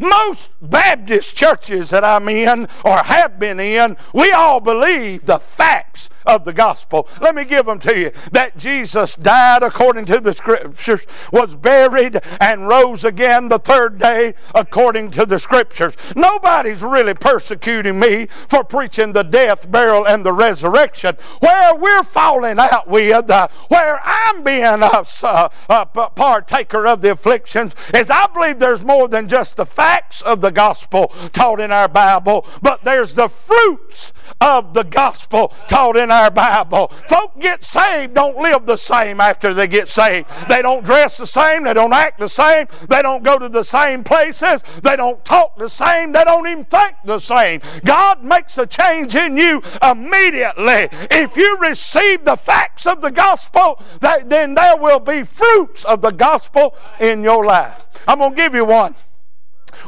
Most 0.00 0.50
Baptist 0.60 1.36
churches 1.36 1.90
that 1.90 2.04
I'm 2.04 2.28
in 2.28 2.68
or 2.84 2.98
have 2.98 3.38
been 3.38 3.60
in, 3.60 3.96
we 4.12 4.32
all 4.32 4.60
believe 4.60 5.26
the 5.26 5.38
facts 5.38 6.08
of 6.26 6.44
the 6.44 6.52
gospel. 6.52 7.08
Let 7.20 7.34
me 7.34 7.44
give 7.44 7.66
them 7.66 7.78
to 7.80 7.98
you. 7.98 8.12
That 8.32 8.58
Jesus 8.58 9.16
died 9.16 9.62
according 9.62 10.04
to 10.06 10.20
the 10.20 10.34
scriptures, 10.34 11.06
was 11.32 11.56
buried, 11.56 12.20
and 12.40 12.68
rose 12.68 13.04
again 13.04 13.48
the 13.48 13.58
third 13.58 13.98
day 13.98 14.34
according 14.54 15.10
to 15.12 15.24
the 15.24 15.38
scriptures. 15.38 15.96
Nobody's 16.14 16.82
really 16.82 17.14
persecuting 17.14 17.98
me 17.98 18.26
for 18.48 18.62
preaching 18.62 19.12
the 19.12 19.22
death, 19.22 19.70
burial, 19.70 20.06
and 20.06 20.24
the 20.24 20.32
resurrection. 20.32 21.16
Where 21.40 21.74
we're 21.74 22.02
falling 22.02 22.58
out 22.58 22.88
with, 22.88 23.30
uh, 23.30 23.48
where 23.68 24.00
I'm 24.04 24.44
being 24.44 24.64
a, 24.64 25.04
a, 25.22 25.50
a 25.70 25.86
partaker 25.86 26.86
of 26.86 27.00
the 27.00 27.12
afflictions, 27.12 27.74
is 27.94 28.10
I 28.10 28.26
believe 28.26 28.58
there's 28.58 28.82
more 28.82 29.08
than 29.08 29.28
just 29.28 29.56
the 29.56 29.66
facts 29.68 30.22
of 30.22 30.40
the 30.40 30.50
gospel 30.50 31.08
taught 31.32 31.60
in 31.60 31.70
our 31.70 31.88
Bible, 31.88 32.46
but 32.62 32.84
there's 32.84 33.14
the 33.14 33.28
fruits 33.28 34.12
of 34.40 34.74
the 34.74 34.84
gospel 34.84 35.48
taught 35.68 35.96
in 35.96 36.10
our 36.10 36.30
Bible. 36.30 36.88
Folk 37.06 37.38
get 37.40 37.64
saved, 37.64 38.14
don't 38.14 38.36
live 38.38 38.66
the 38.66 38.76
same 38.76 39.20
after 39.20 39.54
they 39.54 39.68
get 39.68 39.88
saved. 39.88 40.28
They 40.48 40.62
don't 40.62 40.84
dress 40.84 41.16
the 41.16 41.26
same, 41.26 41.64
they 41.64 41.74
don't 41.74 41.92
act 41.92 42.18
the 42.18 42.28
same, 42.28 42.66
they 42.88 43.02
don't 43.02 43.22
go 43.22 43.38
to 43.38 43.48
the 43.48 43.64
same 43.64 44.04
places, 44.04 44.62
they 44.82 44.96
don't 44.96 45.24
talk 45.24 45.56
the 45.58 45.68
same, 45.68 46.12
they 46.12 46.24
don't 46.24 46.46
even 46.46 46.64
think 46.64 46.96
the 47.04 47.18
same. 47.18 47.60
God 47.84 48.24
makes 48.24 48.58
a 48.58 48.66
change 48.66 49.14
in 49.14 49.36
you 49.36 49.62
immediately. 49.82 50.88
If 51.10 51.36
you 51.36 51.58
receive 51.58 52.24
the 52.24 52.36
facts 52.36 52.86
of 52.86 53.00
the 53.00 53.10
gospel, 53.10 53.82
then 54.00 54.54
there 54.54 54.76
will 54.76 55.00
be 55.00 55.24
fruits 55.24 55.84
of 55.84 56.00
the 56.00 56.10
gospel 56.10 56.74
in 57.00 57.22
your 57.22 57.44
life. 57.44 57.86
I'm 58.06 58.18
going 58.18 58.30
to 58.30 58.36
give 58.36 58.54
you 58.54 58.64
one. 58.64 58.94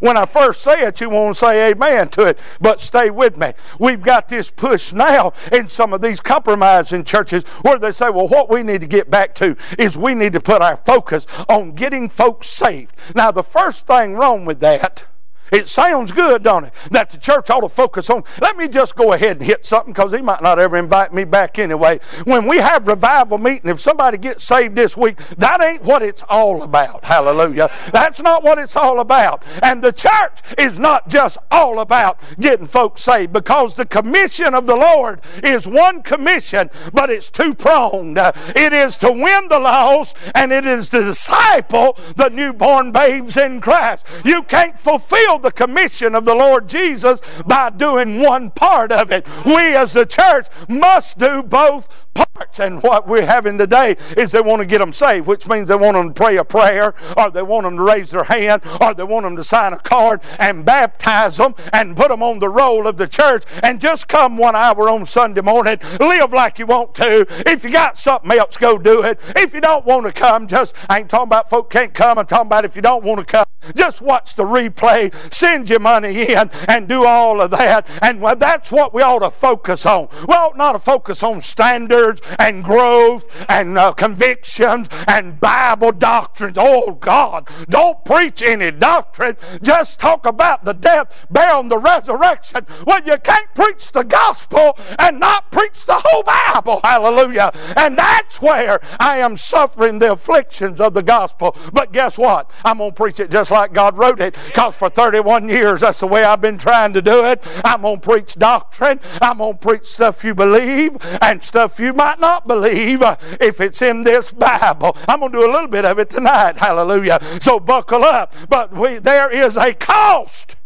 When 0.00 0.16
I 0.16 0.26
first 0.26 0.62
say 0.62 0.82
it, 0.82 1.00
you 1.00 1.10
won't 1.10 1.36
say 1.36 1.70
amen 1.70 2.08
to 2.10 2.22
it, 2.22 2.38
but 2.60 2.80
stay 2.80 3.10
with 3.10 3.36
me. 3.36 3.52
We've 3.78 4.02
got 4.02 4.28
this 4.28 4.50
push 4.50 4.92
now 4.92 5.32
in 5.52 5.68
some 5.68 5.92
of 5.92 6.00
these 6.00 6.20
compromising 6.20 7.04
churches 7.04 7.44
where 7.62 7.78
they 7.78 7.92
say, 7.92 8.10
well, 8.10 8.28
what 8.28 8.48
we 8.48 8.62
need 8.62 8.80
to 8.82 8.86
get 8.86 9.10
back 9.10 9.34
to 9.36 9.56
is 9.78 9.98
we 9.98 10.14
need 10.14 10.32
to 10.34 10.40
put 10.40 10.62
our 10.62 10.76
focus 10.76 11.26
on 11.48 11.72
getting 11.72 12.08
folks 12.08 12.48
saved. 12.48 12.94
Now, 13.14 13.30
the 13.30 13.42
first 13.42 13.86
thing 13.86 14.14
wrong 14.14 14.44
with 14.44 14.60
that 14.60 15.04
it 15.50 15.68
sounds 15.68 16.12
good, 16.12 16.42
don't 16.42 16.64
it? 16.64 16.72
That 16.90 17.10
the 17.10 17.18
church 17.18 17.50
ought 17.50 17.60
to 17.60 17.68
focus 17.68 18.10
on. 18.10 18.24
Let 18.40 18.56
me 18.56 18.68
just 18.68 18.96
go 18.96 19.12
ahead 19.12 19.38
and 19.38 19.46
hit 19.46 19.66
something 19.66 19.92
because 19.92 20.12
he 20.12 20.22
might 20.22 20.42
not 20.42 20.58
ever 20.58 20.76
invite 20.76 21.12
me 21.12 21.24
back 21.24 21.58
anyway. 21.58 22.00
When 22.24 22.46
we 22.46 22.58
have 22.58 22.86
revival 22.86 23.38
meeting, 23.38 23.70
if 23.70 23.80
somebody 23.80 24.18
gets 24.18 24.44
saved 24.44 24.76
this 24.76 24.96
week, 24.96 25.18
that 25.36 25.60
ain't 25.60 25.82
what 25.82 26.02
it's 26.02 26.22
all 26.28 26.62
about. 26.62 27.04
Hallelujah. 27.04 27.70
That's 27.92 28.20
not 28.20 28.42
what 28.42 28.58
it's 28.58 28.76
all 28.76 29.00
about. 29.00 29.42
And 29.62 29.82
the 29.82 29.92
church 29.92 30.40
is 30.56 30.78
not 30.78 31.08
just 31.08 31.38
all 31.50 31.80
about 31.80 32.20
getting 32.38 32.66
folks 32.66 33.02
saved 33.02 33.32
because 33.32 33.74
the 33.74 33.86
commission 33.86 34.54
of 34.54 34.66
the 34.66 34.76
Lord 34.76 35.20
is 35.42 35.66
one 35.66 36.02
commission, 36.02 36.70
but 36.92 37.10
it's 37.10 37.30
two 37.30 37.54
pronged. 37.54 38.18
It 38.18 38.72
is 38.72 38.96
to 38.98 39.10
win 39.10 39.48
the 39.48 39.58
lost 39.58 40.16
and 40.34 40.52
it 40.52 40.64
is 40.64 40.88
to 40.90 41.02
disciple 41.02 41.98
the 42.16 42.28
newborn 42.28 42.92
babes 42.92 43.36
in 43.36 43.60
Christ. 43.60 44.06
You 44.24 44.42
can't 44.42 44.78
fulfill 44.78 45.39
the 45.42 45.52
commission 45.52 46.14
of 46.14 46.24
the 46.24 46.34
Lord 46.34 46.68
Jesus 46.68 47.20
by 47.46 47.70
doing 47.70 48.20
one 48.20 48.50
part 48.50 48.92
of 48.92 49.10
it. 49.10 49.26
We 49.44 49.74
as 49.74 49.92
the 49.92 50.06
church 50.06 50.46
must 50.68 51.18
do 51.18 51.42
both 51.42 51.88
parts. 52.14 52.29
And 52.58 52.82
what 52.82 53.06
we're 53.06 53.26
having 53.26 53.58
today 53.58 53.96
is 54.16 54.32
they 54.32 54.40
want 54.40 54.60
to 54.60 54.66
get 54.66 54.78
them 54.78 54.92
saved, 54.92 55.26
which 55.26 55.46
means 55.46 55.68
they 55.68 55.76
want 55.76 55.94
them 55.94 56.08
to 56.08 56.14
pray 56.14 56.36
a 56.36 56.44
prayer, 56.44 56.94
or 57.16 57.30
they 57.30 57.42
want 57.42 57.64
them 57.64 57.76
to 57.76 57.82
raise 57.82 58.10
their 58.10 58.24
hand, 58.24 58.62
or 58.80 58.94
they 58.94 59.04
want 59.04 59.24
them 59.24 59.36
to 59.36 59.44
sign 59.44 59.72
a 59.72 59.78
card 59.78 60.20
and 60.38 60.64
baptize 60.64 61.36
them 61.36 61.54
and 61.72 61.96
put 61.96 62.08
them 62.08 62.22
on 62.22 62.38
the 62.38 62.48
roll 62.48 62.86
of 62.86 62.96
the 62.96 63.06
church 63.06 63.44
and 63.62 63.80
just 63.80 64.08
come 64.08 64.36
one 64.36 64.56
hour 64.56 64.88
on 64.88 65.06
Sunday 65.06 65.42
morning. 65.42 65.78
Live 66.00 66.32
like 66.32 66.58
you 66.58 66.66
want 66.66 66.94
to. 66.96 67.26
If 67.50 67.64
you 67.64 67.70
got 67.70 67.98
something 67.98 68.30
else, 68.32 68.56
go 68.56 68.78
do 68.78 69.02
it. 69.02 69.20
If 69.36 69.54
you 69.54 69.60
don't 69.60 69.84
want 69.84 70.06
to 70.06 70.12
come, 70.12 70.46
just, 70.46 70.74
I 70.88 71.00
ain't 71.00 71.10
talking 71.10 71.28
about 71.28 71.48
folk 71.48 71.70
can't 71.70 71.94
come. 71.94 72.18
I'm 72.18 72.26
talking 72.26 72.46
about 72.46 72.64
if 72.64 72.74
you 72.74 72.82
don't 72.82 73.04
want 73.04 73.20
to 73.20 73.26
come, 73.26 73.44
just 73.74 74.00
watch 74.00 74.34
the 74.34 74.44
replay, 74.44 75.14
send 75.32 75.68
your 75.68 75.80
money 75.80 76.32
in, 76.32 76.50
and 76.68 76.88
do 76.88 77.04
all 77.04 77.40
of 77.40 77.50
that. 77.50 77.86
And 78.02 78.22
that's 78.40 78.72
what 78.72 78.94
we 78.94 79.02
ought 79.02 79.18
to 79.20 79.30
focus 79.30 79.84
on. 79.84 80.08
We 80.26 80.34
ought 80.34 80.56
not 80.56 80.72
to 80.72 80.78
focus 80.78 81.22
on 81.22 81.42
standards 81.42 82.20
and 82.38 82.64
growth 82.64 83.28
and 83.48 83.78
uh, 83.78 83.92
convictions 83.92 84.88
and 85.06 85.40
Bible 85.40 85.92
doctrines. 85.92 86.56
Oh, 86.58 86.94
God, 86.94 87.48
don't 87.68 88.04
preach 88.04 88.42
any 88.42 88.70
doctrine. 88.70 89.36
Just 89.62 90.00
talk 90.00 90.26
about 90.26 90.64
the 90.64 90.72
death, 90.72 91.26
burial, 91.30 91.60
and 91.60 91.70
the 91.70 91.78
resurrection. 91.78 92.66
Well, 92.86 93.02
you 93.04 93.18
can't 93.18 93.52
preach 93.54 93.92
the 93.92 94.04
gospel 94.04 94.78
and 94.98 95.20
not 95.20 95.50
preach 95.50 95.86
the 95.86 96.00
whole 96.04 96.22
Bible. 96.22 96.80
Hallelujah. 96.82 97.52
And 97.76 97.96
that's 97.96 98.40
where 98.40 98.80
I 98.98 99.18
am 99.18 99.36
suffering 99.36 99.98
the 99.98 100.12
afflictions 100.12 100.80
of 100.80 100.94
the 100.94 101.02
gospel. 101.02 101.56
But 101.72 101.92
guess 101.92 102.18
what? 102.18 102.50
I'm 102.64 102.78
going 102.78 102.90
to 102.90 102.96
preach 102.96 103.20
it 103.20 103.30
just 103.30 103.50
like 103.50 103.72
God 103.72 103.96
wrote 103.96 104.20
it 104.20 104.36
because 104.46 104.76
for 104.76 104.88
31 104.88 105.48
years 105.48 105.80
that's 105.80 106.00
the 106.00 106.06
way 106.06 106.24
I've 106.24 106.40
been 106.40 106.58
trying 106.58 106.92
to 106.94 107.02
do 107.02 107.24
it. 107.24 107.44
I'm 107.64 107.82
going 107.82 108.00
to 108.00 108.08
preach 108.08 108.34
doctrine. 108.34 109.00
I'm 109.20 109.38
going 109.38 109.54
to 109.54 109.58
preach 109.58 109.84
stuff 109.84 110.22
you 110.24 110.34
believe 110.34 110.96
and 111.22 111.42
stuff 111.42 111.80
you 111.80 111.92
might 111.92 112.19
not 112.20 112.46
believe 112.46 113.02
uh, 113.02 113.16
if 113.40 113.60
it's 113.60 113.82
in 113.82 114.02
this 114.02 114.30
Bible. 114.30 114.96
I'm 115.08 115.20
going 115.20 115.32
to 115.32 115.38
do 115.38 115.50
a 115.50 115.52
little 115.52 115.68
bit 115.68 115.84
of 115.84 115.98
it 115.98 116.10
tonight. 116.10 116.58
Hallelujah. 116.58 117.20
So 117.40 117.58
buckle 117.58 118.04
up. 118.04 118.34
But 118.48 118.72
we, 118.72 118.98
there 118.98 119.30
is 119.30 119.56
a 119.56 119.74
cost 119.74 120.56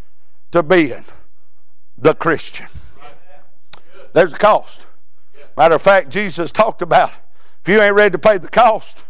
to 0.53 0.63
being 0.63 1.05
the 1.97 2.15
Christian. 2.15 2.67
There's 4.13 4.33
a 4.33 4.39
cost. 4.39 4.87
Matter 5.57 5.77
of 5.77 5.83
fact, 5.83 6.11
Jesus 6.11 6.51
talked 6.53 6.83
about 6.83 7.11
if 7.63 7.69
you 7.69 7.81
ain't 7.81 7.95
ready 7.95 8.13
to 8.13 8.19
pay 8.19 8.39
the 8.39 8.49
cost, 8.49 9.05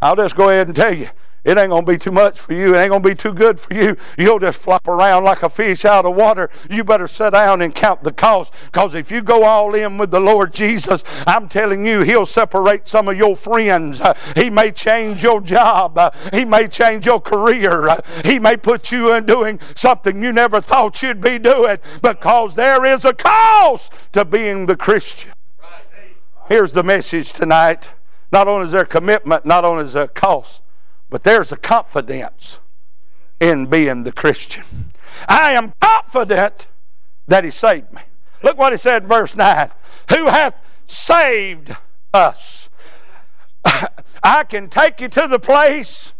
I'll 0.00 0.16
just 0.16 0.36
go 0.36 0.48
ahead 0.48 0.68
and 0.68 0.76
tell 0.76 0.94
you 0.94 1.08
it 1.42 1.56
ain't 1.56 1.70
going 1.70 1.86
to 1.86 1.90
be 1.90 1.96
too 1.96 2.10
much 2.10 2.38
for 2.38 2.52
you. 2.52 2.74
It 2.74 2.78
ain't 2.78 2.90
going 2.90 3.02
to 3.02 3.08
be 3.08 3.14
too 3.14 3.32
good 3.32 3.58
for 3.58 3.72
you. 3.72 3.96
You'll 4.18 4.38
just 4.38 4.58
flop 4.58 4.86
around 4.86 5.24
like 5.24 5.42
a 5.42 5.48
fish 5.48 5.86
out 5.86 6.04
of 6.04 6.14
water. 6.14 6.50
You 6.68 6.84
better 6.84 7.06
sit 7.06 7.32
down 7.32 7.62
and 7.62 7.74
count 7.74 8.04
the 8.04 8.12
cost. 8.12 8.52
Because 8.66 8.94
if 8.94 9.10
you 9.10 9.22
go 9.22 9.44
all 9.44 9.74
in 9.74 9.96
with 9.96 10.10
the 10.10 10.20
Lord 10.20 10.52
Jesus, 10.52 11.02
I'm 11.26 11.48
telling 11.48 11.86
you, 11.86 12.02
He'll 12.02 12.26
separate 12.26 12.88
some 12.88 13.08
of 13.08 13.16
your 13.16 13.36
friends. 13.36 14.02
He 14.36 14.50
may 14.50 14.70
change 14.70 15.22
your 15.22 15.40
job. 15.40 16.14
He 16.30 16.44
may 16.44 16.68
change 16.68 17.06
your 17.06 17.20
career. 17.20 17.96
He 18.22 18.38
may 18.38 18.58
put 18.58 18.92
you 18.92 19.14
in 19.14 19.24
doing 19.24 19.60
something 19.74 20.22
you 20.22 20.32
never 20.32 20.60
thought 20.60 21.02
you'd 21.02 21.22
be 21.22 21.38
doing. 21.38 21.78
Because 22.02 22.54
there 22.54 22.84
is 22.84 23.06
a 23.06 23.14
cost 23.14 23.94
to 24.12 24.26
being 24.26 24.66
the 24.66 24.76
Christian. 24.76 25.32
Here's 26.48 26.72
the 26.72 26.82
message 26.82 27.32
tonight. 27.32 27.90
Not 28.30 28.46
only 28.46 28.66
is 28.66 28.72
there 28.72 28.84
commitment, 28.84 29.46
not 29.46 29.64
only 29.64 29.84
is 29.84 29.94
there 29.94 30.06
cost 30.06 30.60
but 31.10 31.24
there's 31.24 31.52
a 31.52 31.56
confidence 31.56 32.60
in 33.40 33.66
being 33.66 34.04
the 34.04 34.12
Christian. 34.12 34.92
I 35.28 35.52
am 35.52 35.74
confident 35.80 36.68
that 37.26 37.44
He 37.44 37.50
saved 37.50 37.92
me. 37.92 38.02
Look 38.42 38.56
what 38.56 38.72
He 38.72 38.78
said 38.78 39.02
in 39.02 39.08
verse 39.08 39.36
9 39.36 39.70
Who 40.10 40.26
hath 40.26 40.64
saved 40.86 41.76
us? 42.14 42.70
I 44.22 44.44
can 44.44 44.68
take 44.68 45.00
you 45.00 45.08
to 45.08 45.26
the 45.26 45.40
place 45.40 46.14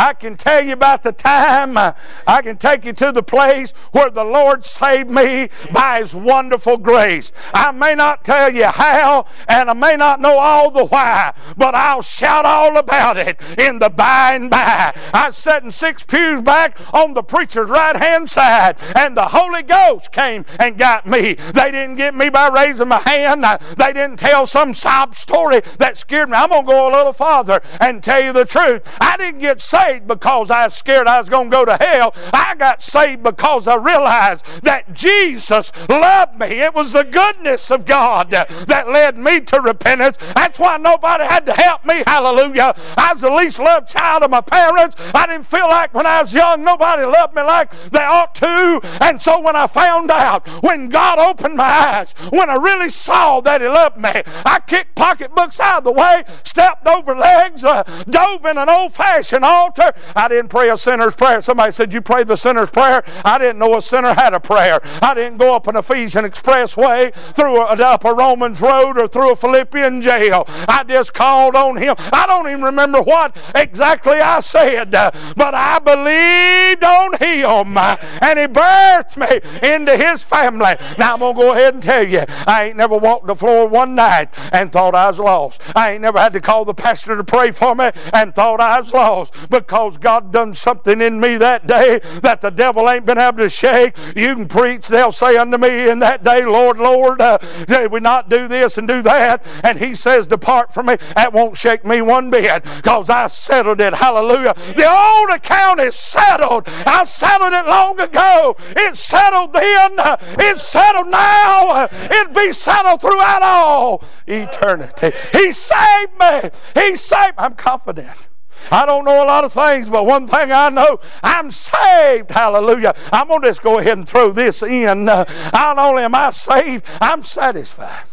I 0.00 0.14
can 0.14 0.38
tell 0.38 0.64
you 0.64 0.72
about 0.72 1.02
the 1.02 1.12
time. 1.12 1.76
I 1.76 2.40
can 2.40 2.56
take 2.56 2.86
you 2.86 2.94
to 2.94 3.12
the 3.12 3.22
place 3.22 3.72
where 3.92 4.08
the 4.08 4.24
Lord 4.24 4.64
saved 4.64 5.10
me 5.10 5.50
by 5.74 6.00
His 6.00 6.14
wonderful 6.14 6.78
grace. 6.78 7.32
I 7.52 7.70
may 7.72 7.94
not 7.94 8.24
tell 8.24 8.50
you 8.50 8.64
how, 8.64 9.26
and 9.46 9.68
I 9.68 9.74
may 9.74 9.96
not 9.96 10.18
know 10.18 10.38
all 10.38 10.70
the 10.70 10.86
why, 10.86 11.34
but 11.54 11.74
I'll 11.74 12.00
shout 12.00 12.46
all 12.46 12.78
about 12.78 13.18
it 13.18 13.38
in 13.58 13.78
the 13.78 13.90
by 13.90 14.36
and 14.36 14.48
by. 14.48 14.98
I 15.12 15.32
sat 15.32 15.64
in 15.64 15.70
six 15.70 16.02
pews 16.02 16.40
back 16.40 16.78
on 16.94 17.12
the 17.12 17.22
preacher's 17.22 17.68
right 17.68 17.96
hand 17.96 18.30
side, 18.30 18.76
and 18.96 19.14
the 19.14 19.28
Holy 19.28 19.62
Ghost 19.62 20.12
came 20.12 20.46
and 20.58 20.78
got 20.78 21.06
me. 21.06 21.34
They 21.34 21.70
didn't 21.70 21.96
get 21.96 22.14
me 22.14 22.30
by 22.30 22.48
raising 22.48 22.88
my 22.88 23.00
hand. 23.00 23.44
They 23.76 23.92
didn't 23.92 24.16
tell 24.16 24.46
some 24.46 24.72
sob 24.72 25.14
story 25.14 25.60
that 25.76 25.98
scared 25.98 26.30
me. 26.30 26.38
I'm 26.38 26.48
going 26.48 26.64
to 26.64 26.70
go 26.70 26.88
a 26.88 26.96
little 26.96 27.12
farther 27.12 27.60
and 27.78 28.02
tell 28.02 28.22
you 28.22 28.32
the 28.32 28.46
truth. 28.46 28.82
I 28.98 29.18
didn't 29.18 29.40
get 29.40 29.60
saved 29.60 29.89
saved 29.90 30.06
because 30.06 30.50
I 30.50 30.66
was 30.66 30.74
scared 30.74 31.06
I 31.06 31.18
was 31.18 31.28
going 31.28 31.50
to 31.50 31.56
go 31.56 31.64
to 31.64 31.76
hell. 31.80 32.14
I 32.32 32.54
got 32.56 32.82
saved 32.82 33.22
because 33.22 33.66
I 33.66 33.74
realized 33.74 34.44
that 34.62 34.92
Jesus 34.92 35.72
loved 35.88 36.38
me. 36.38 36.46
It 36.46 36.74
was 36.74 36.92
the 36.92 37.04
goodness 37.04 37.70
of 37.70 37.84
God 37.86 38.30
that 38.30 38.88
led 38.88 39.18
me 39.18 39.40
to 39.40 39.60
repentance. 39.60 40.16
That's 40.34 40.58
why 40.58 40.76
nobody 40.76 41.24
had 41.24 41.46
to 41.46 41.52
help 41.52 41.84
me. 41.84 42.02
Hallelujah. 42.06 42.74
I 42.96 43.12
was 43.12 43.20
the 43.20 43.30
least 43.30 43.58
loved 43.58 43.88
child 43.88 44.22
of 44.22 44.30
my 44.30 44.40
parents. 44.40 44.96
I 45.14 45.26
didn't 45.26 45.46
feel 45.46 45.68
like 45.68 45.92
when 45.94 46.06
I 46.06 46.22
was 46.22 46.32
young 46.32 46.64
nobody 46.64 47.04
loved 47.04 47.34
me 47.34 47.42
like 47.42 47.70
they 47.90 48.04
ought 48.04 48.34
to. 48.36 48.80
And 49.00 49.20
so 49.20 49.40
when 49.40 49.56
I 49.56 49.66
found 49.66 50.10
out, 50.10 50.46
when 50.62 50.88
God 50.88 51.18
opened 51.18 51.56
my 51.56 51.64
eyes, 51.64 52.12
when 52.30 52.48
I 52.48 52.54
really 52.54 52.90
saw 52.90 53.40
that 53.40 53.60
He 53.60 53.68
loved 53.68 53.96
me, 53.96 54.22
I 54.44 54.60
kicked 54.66 54.94
pocketbooks 54.94 55.58
out 55.58 55.78
of 55.78 55.84
the 55.84 55.92
way, 55.92 56.24
stepped 56.44 56.86
over 56.86 57.14
legs, 57.14 57.64
uh, 57.64 57.82
dove 58.08 58.44
in 58.44 58.58
an 58.58 58.68
old 58.68 58.92
fashioned 58.92 59.44
altar 59.44 59.69
altar. 59.70 59.98
I 60.16 60.28
didn't 60.28 60.48
pray 60.48 60.68
a 60.70 60.76
sinner's 60.76 61.14
prayer. 61.14 61.40
Somebody 61.40 61.72
said, 61.72 61.92
You 61.92 62.00
pray 62.00 62.24
the 62.24 62.36
sinner's 62.36 62.70
prayer? 62.70 63.02
I 63.24 63.38
didn't 63.38 63.58
know 63.58 63.76
a 63.76 63.82
sinner 63.82 64.14
had 64.14 64.34
a 64.34 64.40
prayer. 64.40 64.80
I 65.02 65.14
didn't 65.14 65.38
go 65.38 65.54
up 65.54 65.66
an 65.66 65.76
Ephesian 65.76 66.24
expressway 66.24 67.14
through 67.34 67.60
a, 67.60 67.74
up 67.80 68.04
a 68.04 68.12
Romans 68.12 68.60
road 68.60 68.98
or 68.98 69.06
through 69.06 69.32
a 69.32 69.36
Philippian 69.36 70.02
jail. 70.02 70.44
I 70.48 70.84
just 70.84 71.14
called 71.14 71.54
on 71.54 71.76
him. 71.76 71.94
I 71.98 72.26
don't 72.26 72.48
even 72.48 72.62
remember 72.62 73.02
what 73.02 73.36
exactly 73.54 74.20
I 74.20 74.40
said, 74.40 74.90
but 74.90 75.54
I 75.54 75.78
believed 75.78 76.84
on 76.84 77.12
him 77.18 77.76
and 77.78 78.38
he 78.38 78.46
birthed 78.46 79.16
me 79.16 79.68
into 79.68 79.96
his 79.96 80.22
family. 80.22 80.74
Now 80.98 81.14
I'm 81.14 81.20
going 81.20 81.34
to 81.34 81.40
go 81.40 81.52
ahead 81.52 81.74
and 81.74 81.82
tell 81.82 82.06
you, 82.06 82.22
I 82.46 82.68
ain't 82.68 82.76
never 82.76 82.96
walked 82.96 83.26
the 83.26 83.34
floor 83.34 83.68
one 83.68 83.94
night 83.94 84.28
and 84.52 84.72
thought 84.72 84.94
I 84.94 85.08
was 85.08 85.18
lost. 85.18 85.62
I 85.74 85.92
ain't 85.92 86.02
never 86.02 86.18
had 86.18 86.32
to 86.32 86.40
call 86.40 86.64
the 86.64 86.74
pastor 86.74 87.16
to 87.16 87.24
pray 87.24 87.50
for 87.52 87.74
me 87.74 87.90
and 88.12 88.34
thought 88.34 88.60
I 88.60 88.80
was 88.80 88.92
lost. 88.92 89.34
But 89.48 89.59
because 89.60 89.98
God 89.98 90.32
done 90.32 90.54
something 90.54 91.00
in 91.00 91.20
me 91.20 91.36
that 91.36 91.66
day 91.66 92.00
that 92.22 92.40
the 92.40 92.50
devil 92.50 92.88
ain't 92.88 93.06
been 93.06 93.18
able 93.18 93.38
to 93.38 93.48
shake. 93.48 93.96
You 94.16 94.34
can 94.34 94.48
preach, 94.48 94.88
they'll 94.88 95.12
say 95.12 95.36
unto 95.36 95.58
me 95.58 95.88
in 95.88 95.98
that 96.00 96.24
day, 96.24 96.44
Lord, 96.44 96.78
Lord, 96.78 97.20
uh, 97.20 97.38
did 97.66 97.92
we 97.92 98.00
not 98.00 98.28
do 98.28 98.48
this 98.48 98.78
and 98.78 98.88
do 98.88 99.02
that? 99.02 99.44
And 99.62 99.78
he 99.78 99.94
says, 99.94 100.26
Depart 100.26 100.72
from 100.72 100.86
me. 100.86 100.96
That 101.14 101.32
won't 101.32 101.56
shake 101.56 101.84
me 101.84 102.02
one 102.02 102.30
bit 102.30 102.62
because 102.62 103.10
I 103.10 103.26
settled 103.26 103.80
it. 103.80 103.94
Hallelujah. 103.94 104.54
The 104.74 104.88
old 104.90 105.30
account 105.30 105.80
is 105.80 105.94
settled. 105.94 106.64
I 106.86 107.04
settled 107.04 107.52
it 107.52 107.66
long 107.66 108.00
ago. 108.00 108.56
It's 108.76 109.00
settled 109.00 109.52
then. 109.52 109.92
It's 110.38 110.66
settled 110.66 111.08
now. 111.08 111.88
It'll 112.10 112.32
be 112.32 112.52
settled 112.52 113.00
throughout 113.00 113.42
all 113.42 114.04
eternity. 114.26 115.12
He 115.32 115.52
saved 115.52 116.18
me. 116.18 116.50
He 116.74 116.96
saved. 116.96 117.34
I'm 117.38 117.54
confident. 117.54 118.29
I 118.70 118.86
don't 118.86 119.04
know 119.04 119.22
a 119.22 119.26
lot 119.26 119.44
of 119.44 119.52
things, 119.52 119.88
but 119.88 120.06
one 120.06 120.26
thing 120.26 120.52
I 120.52 120.68
know, 120.68 121.00
I'm 121.22 121.50
saved. 121.50 122.30
Hallelujah. 122.30 122.94
I'm 123.12 123.28
going 123.28 123.42
to 123.42 123.48
just 123.48 123.62
go 123.62 123.78
ahead 123.78 123.98
and 123.98 124.08
throw 124.08 124.30
this 124.30 124.62
in. 124.62 125.08
Uh, 125.08 125.24
not 125.52 125.78
only 125.78 126.02
am 126.02 126.14
I 126.14 126.30
saved, 126.30 126.84
I'm 127.00 127.22
satisfied. 127.22 128.04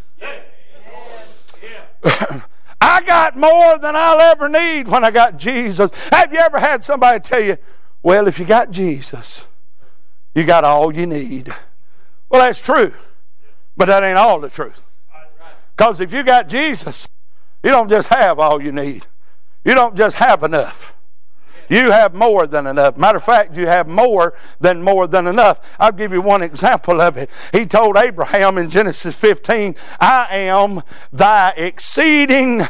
I 2.82 3.02
got 3.04 3.36
more 3.36 3.78
than 3.80 3.96
I'll 3.96 4.20
ever 4.20 4.48
need 4.48 4.88
when 4.88 5.04
I 5.04 5.12
got 5.12 5.38
Jesus. 5.38 5.92
Have 6.12 6.32
you 6.32 6.40
ever 6.40 6.60
had 6.60 6.84
somebody 6.84 7.20
tell 7.20 7.42
you, 7.42 7.58
well, 8.04 8.28
if 8.28 8.40
you 8.40 8.46
got 8.46 8.72
Jesus, 8.72 9.48
you 10.34 10.44
got 10.44 10.64
all 10.64 10.96
you 10.96 11.06
need? 11.06 11.50
Well, 12.30 12.42
that's 12.42 12.62
true, 12.62 12.94
but 13.76 13.88
that 13.88 14.04
ain't 14.04 14.18
all 14.18 14.40
the 14.40 14.50
truth. 14.50 14.84
Because 15.76 16.00
if 16.00 16.14
you 16.14 16.24
got 16.24 16.48
Jesus, 16.48 17.08
you 17.64 17.72
don't 17.72 17.90
just 17.90 18.10
have 18.10 18.40
all 18.40 18.62
you 18.62 18.72
need. 18.72 19.06
You 19.68 19.76
don't 19.76 19.98
just 19.98 20.16
have 20.16 20.44
enough. 20.44 20.96
You 21.68 21.92
have 21.92 22.16
more 22.16 22.48
than 22.48 22.66
enough. 22.68 22.96
Matter 22.96 23.18
of 23.18 23.26
fact, 23.26 23.58
you 23.58 23.68
have 23.68 23.86
more 23.86 24.34
than 24.62 24.82
more 24.82 25.08
than 25.08 25.28
enough. 25.28 25.60
I'll 25.78 25.92
give 25.92 26.14
you 26.14 26.22
one 26.22 26.42
example 26.42 27.02
of 27.02 27.18
it. 27.18 27.30
He 27.52 27.66
told 27.66 27.98
Abraham 27.98 28.58
in 28.58 28.70
Genesis 28.70 29.20
15, 29.20 29.76
I 30.00 30.28
am 30.32 30.84
thy 31.12 31.50
exceeding 31.58 32.66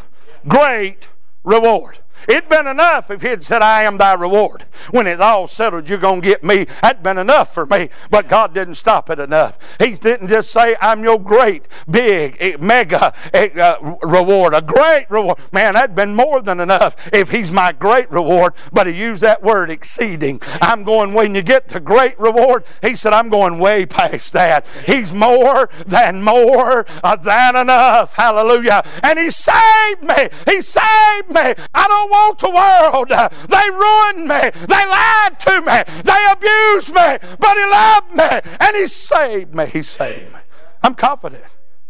great 0.47 1.09
reward. 1.43 1.99
It'd 2.27 2.49
been 2.49 2.67
enough 2.67 3.09
if 3.11 3.21
he'd 3.21 3.43
said, 3.43 3.61
I 3.61 3.83
am 3.83 3.97
thy 3.97 4.13
reward. 4.13 4.65
When 4.91 5.07
it's 5.07 5.21
all 5.21 5.47
settled, 5.47 5.89
you're 5.89 5.97
going 5.97 6.21
to 6.21 6.27
get 6.27 6.43
me. 6.43 6.65
That'd 6.81 7.03
been 7.03 7.17
enough 7.17 7.53
for 7.53 7.65
me. 7.65 7.89
But 8.09 8.29
God 8.29 8.53
didn't 8.53 8.75
stop 8.75 9.09
it 9.09 9.19
enough. 9.19 9.57
He 9.79 9.91
didn't 9.91 10.27
just 10.27 10.51
say, 10.51 10.75
I'm 10.81 11.03
your 11.03 11.19
great, 11.19 11.67
big, 11.89 12.37
eh, 12.39 12.57
mega 12.59 13.13
eh, 13.33 13.49
uh, 13.59 13.97
reward, 14.03 14.53
a 14.53 14.61
great 14.61 15.05
reward. 15.09 15.37
Man, 15.51 15.73
that'd 15.73 15.95
been 15.95 16.15
more 16.15 16.41
than 16.41 16.59
enough 16.59 16.95
if 17.13 17.29
he's 17.29 17.51
my 17.51 17.71
great 17.71 18.09
reward. 18.11 18.53
But 18.71 18.87
he 18.87 18.93
used 18.93 19.21
that 19.21 19.43
word 19.43 19.69
exceeding. 19.69 20.41
I'm 20.61 20.83
going, 20.83 21.13
when 21.13 21.35
you 21.35 21.41
get 21.41 21.67
to 21.69 21.79
great 21.79 22.19
reward, 22.19 22.63
he 22.81 22.95
said, 22.95 23.13
I'm 23.13 23.29
going 23.29 23.59
way 23.59 23.85
past 23.85 24.33
that. 24.33 24.65
He's 24.85 25.13
more 25.13 25.69
than 25.85 26.23
more 26.23 26.85
uh, 27.03 27.15
than 27.15 27.55
enough. 27.55 28.13
Hallelujah. 28.13 28.83
And 29.03 29.19
he 29.19 29.29
saved 29.29 30.03
me. 30.03 30.29
He 30.45 30.61
saved 30.61 31.29
me. 31.29 31.53
I 31.73 31.87
don't 31.87 32.06
want 32.09 32.39
want 32.39 32.39
the 32.39 32.49
world. 32.49 33.09
They 33.47 33.69
ruined 33.69 34.27
me. 34.27 34.65
They 34.67 34.85
lied 34.85 35.39
to 35.39 35.61
me. 35.61 36.01
They 36.03 36.27
abused 36.31 36.93
me. 36.93 37.35
But 37.39 37.57
He 37.57 37.65
loved 37.65 38.15
me 38.15 38.55
and 38.59 38.75
He 38.75 38.87
saved 38.87 39.55
me. 39.55 39.65
He 39.65 39.81
saved 39.81 40.33
me. 40.33 40.39
I'm 40.83 40.95
confident 40.95 41.43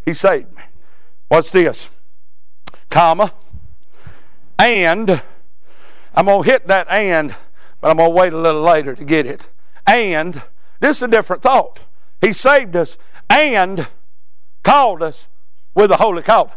He 0.05 0.13
saved 0.13 0.55
me. 0.55 0.63
What's 1.27 1.51
this? 1.51 1.89
Comma. 2.89 3.33
And. 4.59 5.21
I'm 6.13 6.25
going 6.25 6.43
to 6.43 6.49
hit 6.49 6.67
that 6.67 6.89
and, 6.89 7.35
but 7.79 7.91
I'm 7.91 7.97
going 7.97 8.09
to 8.09 8.15
wait 8.15 8.33
a 8.33 8.37
little 8.37 8.63
later 8.63 8.95
to 8.95 9.05
get 9.05 9.25
it. 9.25 9.49
And. 9.85 10.41
This 10.79 10.97
is 10.97 11.03
a 11.03 11.07
different 11.07 11.41
thought. 11.41 11.79
He 12.21 12.33
saved 12.33 12.75
us 12.75 12.97
and 13.29 13.87
called 14.63 15.01
us 15.01 15.27
with 15.73 15.91
a 15.91 15.97
holy 15.97 16.21
calling. 16.21 16.51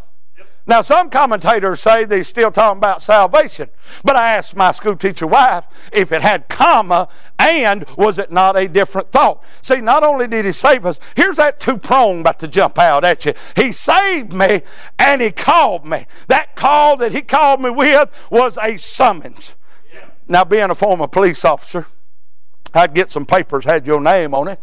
Now, 0.71 0.83
some 0.83 1.11
commentators 1.11 1.81
say 1.81 2.05
they're 2.05 2.23
still 2.23 2.53
talking 2.53 2.79
about 2.79 3.03
salvation, 3.03 3.71
but 4.05 4.15
I 4.15 4.37
asked 4.37 4.55
my 4.55 4.71
school 4.71 4.95
teacher 4.95 5.27
wife 5.27 5.67
if 5.93 6.13
it 6.13 6.23
had 6.23 6.49
comma 6.49 7.09
and 7.41 7.85
was 7.99 8.21
it 8.21 8.31
not 8.31 8.57
a 8.57 8.69
different 8.69 9.11
thought? 9.11 9.43
See, 9.63 9.81
not 9.81 10.05
only 10.05 10.29
did 10.29 10.45
he 10.45 10.53
save 10.53 10.87
us, 10.87 11.01
here's 11.17 11.39
that 11.39 11.59
two 11.59 11.77
prong 11.77 12.21
about 12.21 12.39
to 12.39 12.47
jump 12.47 12.79
out 12.79 13.03
at 13.03 13.27
you. 13.27 13.35
He 13.57 13.73
saved 13.73 14.33
me 14.33 14.63
and 14.97 15.21
he 15.21 15.33
called 15.33 15.85
me. 15.85 16.07
That 16.29 16.55
call 16.55 16.97
that 16.99 17.11
he 17.11 17.23
called 17.23 17.61
me 17.61 17.71
with 17.71 18.09
was 18.31 18.57
a 18.57 18.77
summons. 18.77 19.57
Yeah. 19.93 20.07
Now, 20.29 20.45
being 20.45 20.71
a 20.71 20.77
former 20.77 21.09
police 21.09 21.45
officer, 21.45 21.89
I'd 22.75 22.95
get 22.95 23.11
some 23.11 23.27
papers 23.27 23.65
had 23.65 23.89
your 23.89 24.01
name 24.01 24.37
on 24.37 24.47
it. 24.47 24.61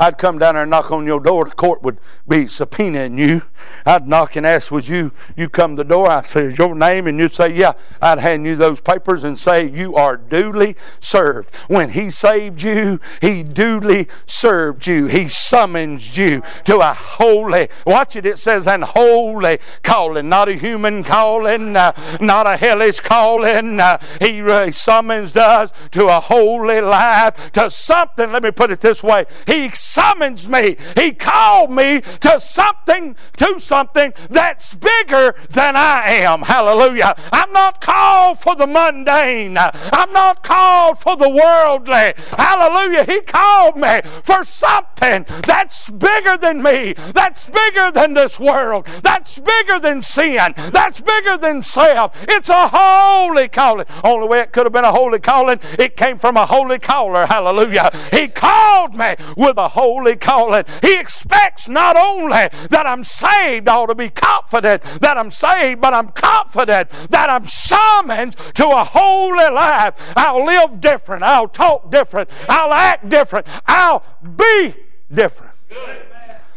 I'd 0.00 0.16
come 0.16 0.38
down 0.38 0.54
there 0.54 0.62
and 0.62 0.70
knock 0.70 0.90
on 0.90 1.06
your 1.06 1.20
door. 1.20 1.44
The 1.44 1.50
court 1.50 1.82
would 1.82 2.00
be 2.26 2.44
subpoenaing 2.44 3.18
you. 3.18 3.42
I'd 3.84 4.08
knock 4.08 4.34
and 4.34 4.46
ask, 4.46 4.72
"Was 4.72 4.88
you 4.88 5.12
you 5.36 5.50
come 5.50 5.74
the 5.74 5.84
door?" 5.84 6.10
I 6.10 6.22
say, 6.22 6.46
"Is 6.46 6.58
your 6.58 6.74
name?" 6.74 7.06
And 7.06 7.18
you'd 7.18 7.34
say, 7.34 7.50
"Yeah." 7.50 7.72
I'd 8.00 8.18
hand 8.18 8.46
you 8.46 8.56
those 8.56 8.80
papers 8.80 9.24
and 9.24 9.38
say, 9.38 9.66
"You 9.68 9.96
are 9.96 10.16
duly 10.16 10.74
served." 11.00 11.54
When 11.68 11.90
He 11.90 12.08
saved 12.08 12.62
you, 12.62 12.98
He 13.20 13.42
duly 13.42 14.08
served 14.24 14.86
you. 14.86 15.06
He 15.06 15.28
summons 15.28 16.16
you 16.16 16.42
to 16.64 16.78
a 16.78 16.94
holy. 16.94 17.68
Watch 17.84 18.16
it. 18.16 18.24
It 18.24 18.38
says 18.38 18.66
an 18.66 18.82
holy 18.82 19.58
calling, 19.82 20.30
not 20.30 20.48
a 20.48 20.54
human 20.54 21.04
calling, 21.04 21.76
uh, 21.76 21.92
not 22.20 22.46
a 22.46 22.56
hellish 22.56 23.00
calling. 23.00 23.78
Uh, 23.78 23.98
he 24.18 24.40
uh, 24.40 24.70
summons 24.70 25.36
us 25.36 25.72
to 25.90 26.06
a 26.08 26.20
holy 26.20 26.80
life, 26.80 27.52
to 27.52 27.68
something. 27.68 28.32
Let 28.32 28.42
me 28.42 28.50
put 28.50 28.70
it 28.70 28.80
this 28.80 29.02
way: 29.02 29.26
He 29.46 29.68
summons 29.90 30.48
me. 30.48 30.76
He 30.94 31.12
called 31.12 31.70
me 31.70 32.00
to 32.20 32.38
something, 32.38 33.16
to 33.38 33.58
something 33.58 34.12
that's 34.28 34.74
bigger 34.74 35.34
than 35.50 35.74
I 35.76 36.04
am. 36.06 36.42
Hallelujah. 36.42 37.14
I'm 37.32 37.52
not 37.52 37.80
called 37.80 38.38
for 38.38 38.54
the 38.54 38.66
mundane. 38.66 39.58
I'm 39.58 40.12
not 40.12 40.42
called 40.42 40.98
for 40.98 41.16
the 41.16 41.28
worldly. 41.28 42.14
Hallelujah. 42.38 43.04
He 43.04 43.20
called 43.22 43.76
me 43.76 44.00
for 44.22 44.44
something 44.44 45.26
that's 45.46 45.90
bigger 45.90 46.36
than 46.36 46.62
me. 46.62 46.94
That's 47.12 47.50
bigger 47.50 47.90
than 47.90 48.14
this 48.14 48.38
world. 48.38 48.86
That's 49.02 49.38
bigger 49.38 49.80
than 49.80 50.02
sin. 50.02 50.54
That's 50.72 51.00
bigger 51.00 51.36
than 51.36 51.62
self. 51.62 52.14
It's 52.28 52.48
a 52.48 52.68
holy 52.68 53.48
calling. 53.48 53.86
Only 54.04 54.28
way 54.28 54.40
it 54.40 54.52
could 54.52 54.66
have 54.66 54.72
been 54.72 54.84
a 54.84 54.92
holy 54.92 55.18
calling, 55.18 55.60
it 55.78 55.96
came 55.96 56.16
from 56.18 56.36
a 56.36 56.46
holy 56.46 56.78
caller. 56.78 57.26
Hallelujah. 57.26 57.90
He 58.12 58.28
called 58.28 58.94
me 58.94 59.16
with 59.36 59.56
a 59.56 59.68
holy 59.80 60.14
calling. 60.14 60.64
He 60.82 61.00
expects 61.00 61.66
not 61.66 61.96
only 61.96 62.48
that 62.68 62.84
I'm 62.86 63.02
saved, 63.02 63.66
I 63.66 63.76
ought 63.76 63.86
to 63.86 63.94
be 63.94 64.10
confident 64.10 64.82
that 65.00 65.16
I'm 65.16 65.30
saved, 65.30 65.80
but 65.80 65.94
I'm 65.94 66.10
confident 66.10 66.90
that 67.08 67.30
I'm 67.30 67.46
summoned 67.46 68.36
to 68.56 68.66
a 68.66 68.84
holy 68.84 69.50
life. 69.50 69.94
I'll 70.14 70.44
live 70.44 70.82
different. 70.82 71.22
I'll 71.22 71.48
talk 71.48 71.90
different. 71.90 72.28
I'll 72.46 72.74
act 72.74 73.08
different. 73.08 73.46
I'll 73.66 74.04
be 74.36 74.74
different. 75.10 75.54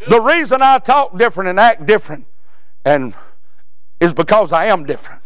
The 0.09 0.19
reason 0.19 0.61
I 0.61 0.79
talk 0.79 1.17
different 1.17 1.49
and 1.49 1.59
act 1.59 1.85
different 1.85 2.25
and 2.83 3.13
is 4.01 4.11
because 4.11 4.51
I 4.51 4.65
am 4.65 4.85
different. 4.85 5.22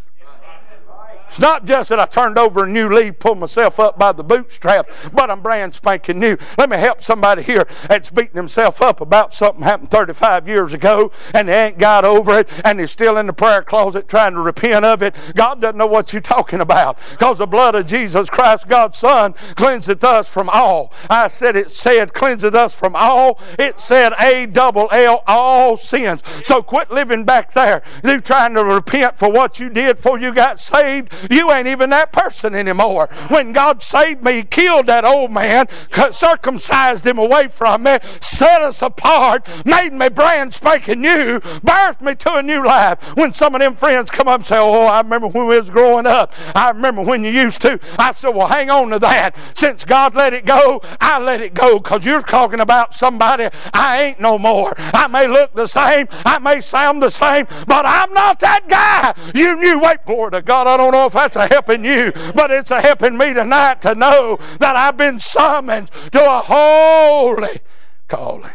It's 1.27 1.39
not 1.39 1.65
just 1.65 1.89
that 1.89 1.99
I 1.99 2.05
turned 2.05 2.37
over 2.37 2.63
a 2.63 2.67
new 2.67 2.93
leaf, 2.93 3.19
pulled 3.19 3.39
myself 3.39 3.79
up 3.79 3.99
by 3.99 4.11
the 4.11 4.23
bootstraps, 4.23 4.93
but 5.13 5.29
I'm 5.29 5.41
brand 5.41 5.75
spanking 5.75 6.19
new. 6.19 6.37
Let 6.57 6.69
me 6.69 6.77
help 6.77 7.01
somebody 7.01 7.43
here 7.43 7.67
that's 7.87 8.09
beating 8.09 8.35
himself 8.35 8.81
up 8.81 9.01
about 9.01 9.33
something 9.33 9.63
happened 9.63 9.91
35 9.91 10.47
years 10.47 10.73
ago 10.73 11.11
and 11.33 11.47
they 11.47 11.67
ain't 11.67 11.77
got 11.77 12.05
over 12.05 12.39
it 12.39 12.49
and 12.63 12.79
they're 12.79 12.87
still 12.87 13.17
in 13.17 13.27
the 13.27 13.33
prayer 13.33 13.61
closet 13.61 14.07
trying 14.07 14.33
to 14.33 14.39
repent 14.39 14.85
of 14.85 15.01
it. 15.01 15.15
God 15.35 15.61
doesn't 15.61 15.77
know 15.77 15.87
what 15.87 16.13
you're 16.13 16.21
talking 16.21 16.61
about 16.61 16.97
because 17.11 17.37
the 17.37 17.45
blood 17.47 17.75
of 17.75 17.85
Jesus 17.85 18.29
Christ, 18.29 18.67
God's 18.67 18.97
Son, 18.97 19.33
cleanseth 19.55 20.03
us 20.03 20.29
from 20.29 20.49
all. 20.51 20.93
I 21.09 21.27
said 21.27 21.55
it 21.55 21.71
said 21.71 22.13
cleanseth 22.13 22.55
us 22.55 22.73
from 22.73 22.95
all. 22.95 23.39
It 23.59 23.79
said 23.79 24.13
A 24.19 24.45
double 24.45 24.87
L, 24.91 25.23
all 25.27 25.77
sins. 25.77 26.21
So 26.43 26.61
quit 26.61 26.91
living 26.91 27.25
back 27.25 27.53
there. 27.53 27.83
You 28.03 28.21
trying 28.21 28.53
to 28.55 28.63
repent 28.63 29.17
for 29.17 29.29
what 29.31 29.59
you 29.59 29.69
did 29.69 29.97
before 29.97 30.19
you 30.19 30.33
got 30.33 30.59
saved 30.59 31.11
you 31.29 31.51
ain't 31.51 31.67
even 31.67 31.89
that 31.91 32.11
person 32.11 32.55
anymore. 32.55 33.09
When 33.29 33.53
God 33.53 33.83
saved 33.83 34.23
me, 34.23 34.37
He 34.37 34.43
killed 34.43 34.87
that 34.87 35.05
old 35.05 35.31
man, 35.31 35.67
circumcised 36.11 37.05
him 37.05 37.17
away 37.17 37.47
from 37.47 37.83
me, 37.83 37.97
set 38.21 38.61
us 38.61 38.81
apart, 38.81 39.47
made 39.65 39.93
me 39.93 40.09
brand 40.09 40.53
spanking 40.53 41.01
new, 41.01 41.39
birthed 41.39 42.01
me 42.01 42.15
to 42.15 42.35
a 42.35 42.43
new 42.43 42.65
life. 42.65 43.01
When 43.17 43.33
some 43.33 43.55
of 43.55 43.61
them 43.61 43.75
friends 43.75 44.11
come 44.11 44.27
up 44.27 44.41
and 44.41 44.45
say, 44.45 44.57
Oh, 44.57 44.85
I 44.85 45.01
remember 45.01 45.27
when 45.27 45.47
we 45.47 45.57
was 45.57 45.69
growing 45.69 46.05
up. 46.05 46.33
I 46.55 46.69
remember 46.69 47.01
when 47.01 47.23
you 47.23 47.31
used 47.31 47.61
to. 47.63 47.79
I 47.97 48.11
said, 48.11 48.29
Well, 48.29 48.47
hang 48.47 48.69
on 48.69 48.89
to 48.89 48.99
that. 48.99 49.35
Since 49.55 49.85
God 49.85 50.15
let 50.15 50.33
it 50.33 50.45
go, 50.45 50.81
I 50.99 51.19
let 51.19 51.41
it 51.41 51.53
go 51.53 51.79
because 51.79 52.05
you're 52.05 52.21
talking 52.21 52.59
about 52.59 52.93
somebody 52.93 53.47
I 53.73 54.03
ain't 54.03 54.19
no 54.19 54.37
more. 54.37 54.73
I 54.77 55.07
may 55.07 55.27
look 55.27 55.53
the 55.53 55.67
same, 55.67 56.07
I 56.25 56.39
may 56.39 56.61
sound 56.61 57.01
the 57.01 57.09
same, 57.09 57.47
but 57.67 57.85
I'm 57.85 58.13
not 58.13 58.39
that 58.39 58.67
guy. 58.67 59.13
You 59.33 59.55
knew, 59.55 59.79
wait, 59.79 60.05
glory 60.05 60.31
to 60.31 60.41
God, 60.41 60.67
I 60.67 60.77
don't 60.77 60.91
know 60.91 61.05
if 61.07 61.13
that's 61.13 61.35
a 61.35 61.47
helping 61.47 61.83
you, 61.83 62.11
but 62.35 62.51
it's 62.51 62.71
a 62.71 62.81
helping 62.81 63.17
me 63.17 63.33
tonight 63.33 63.81
to 63.81 63.95
know 63.95 64.37
that 64.59 64.75
I've 64.75 64.97
been 64.97 65.19
summoned 65.19 65.89
to 66.11 66.23
a 66.23 66.39
holy 66.39 67.59
calling. 68.07 68.51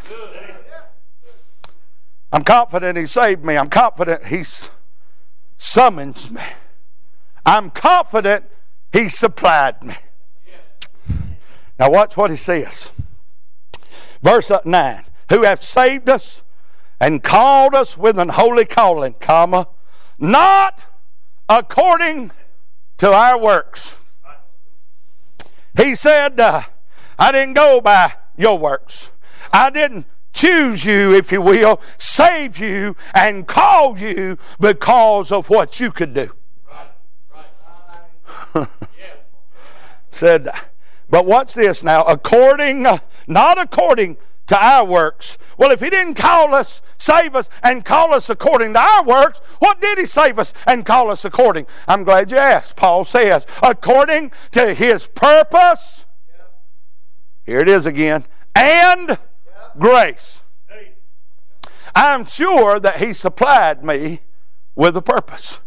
I'm 2.33 2.45
confident 2.45 2.97
He 2.97 3.07
saved 3.07 3.45
me. 3.45 3.57
I'm 3.57 3.69
confident 3.69 4.27
He 4.27 4.43
summons 5.59 6.31
me. 6.31 6.43
I'm 7.45 7.71
confident 7.71 8.45
He 8.93 9.09
supplied 9.09 9.83
me. 9.83 9.95
Now 11.79 11.91
watch 11.91 12.17
what 12.17 12.31
He 12.31 12.37
says. 12.37 12.91
Verse 14.23 14.51
9 14.65 15.05
Who 15.29 15.43
hath 15.43 15.63
saved 15.63 16.09
us 16.09 16.43
and 17.01 17.23
called 17.23 17.75
us 17.75 17.99
with 17.99 18.19
an 18.19 18.29
holy 18.31 18.65
calling, 18.65 19.15
comma, 19.15 19.67
not 20.19 20.81
according 21.49 22.31
to 23.03 23.13
our 23.13 23.37
works. 23.37 23.99
He 25.77 25.97
said, 25.97 26.39
uh, 26.39 26.63
I 27.19 27.33
didn't 27.33 27.55
go 27.55 27.81
by 27.81 28.15
your 28.37 28.57
works. 28.57 29.11
I 29.53 29.71
didn't 29.71 30.07
choose 30.33 30.87
you, 30.87 31.13
if 31.13 31.33
you 31.33 31.43
will, 31.43 31.81
save 31.99 32.61
you, 32.61 32.95
and 33.13 33.45
call 33.45 33.99
you 33.99 34.39
because 34.61 35.33
of 35.33 35.51
what 35.51 35.81
you 35.81 35.91
could 35.91 36.15
do. 36.15 36.31
Said, 40.13 40.49
but 41.11 41.27
what's 41.27 41.55
this 41.55 41.83
now? 41.83 42.05
According, 42.05 42.87
not 43.27 43.59
according 43.59 44.17
to 44.47 44.57
our 44.57 44.85
works. 44.85 45.39
Well, 45.57 45.71
if 45.71 45.81
He 45.81 45.91
didn't 45.91 46.15
call 46.15 46.55
us, 46.55 46.83
save 46.99 47.35
us, 47.35 47.49
and 47.63 47.85
call 47.85 48.13
us 48.13 48.29
according 48.29 48.75
to 48.75 48.81
our 48.81 49.05
works, 49.05 49.41
what 49.59 49.81
did 49.81 49.99
He 49.99 50.07
save 50.07 50.39
us 50.39 50.53
and 50.67 50.85
call 50.85 51.11
us 51.11 51.25
according? 51.25 51.67
I'm 51.87 52.05
glad 52.05 52.31
you 52.31 52.39
asked. 52.39 52.77
Paul 52.77 53.05
says, 53.05 53.47
according 53.63 54.33
to 54.53 54.75
His 54.75 55.07
purpose. 55.07 56.07
Here 57.45 57.61
it 57.61 57.69
is 57.69 57.87
again. 57.87 58.25
And 58.55 59.19
grace. 59.79 60.41
I'm 61.95 62.25
sure 62.25 62.81
that 62.81 62.99
He 62.99 63.13
supplied 63.13 63.85
me 63.85 64.21
with 64.75 64.97
a 64.97 65.03
purpose. 65.03 65.61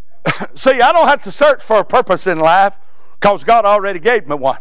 See, 0.54 0.80
I 0.80 0.92
don't 0.92 1.08
have 1.08 1.22
to 1.22 1.30
search 1.30 1.62
for 1.62 1.80
a 1.80 1.84
purpose 1.84 2.26
in 2.26 2.38
life 2.38 2.78
because 3.20 3.44
God 3.44 3.64
already 3.64 4.00
gave 4.00 4.28
me 4.28 4.36
one. 4.36 4.58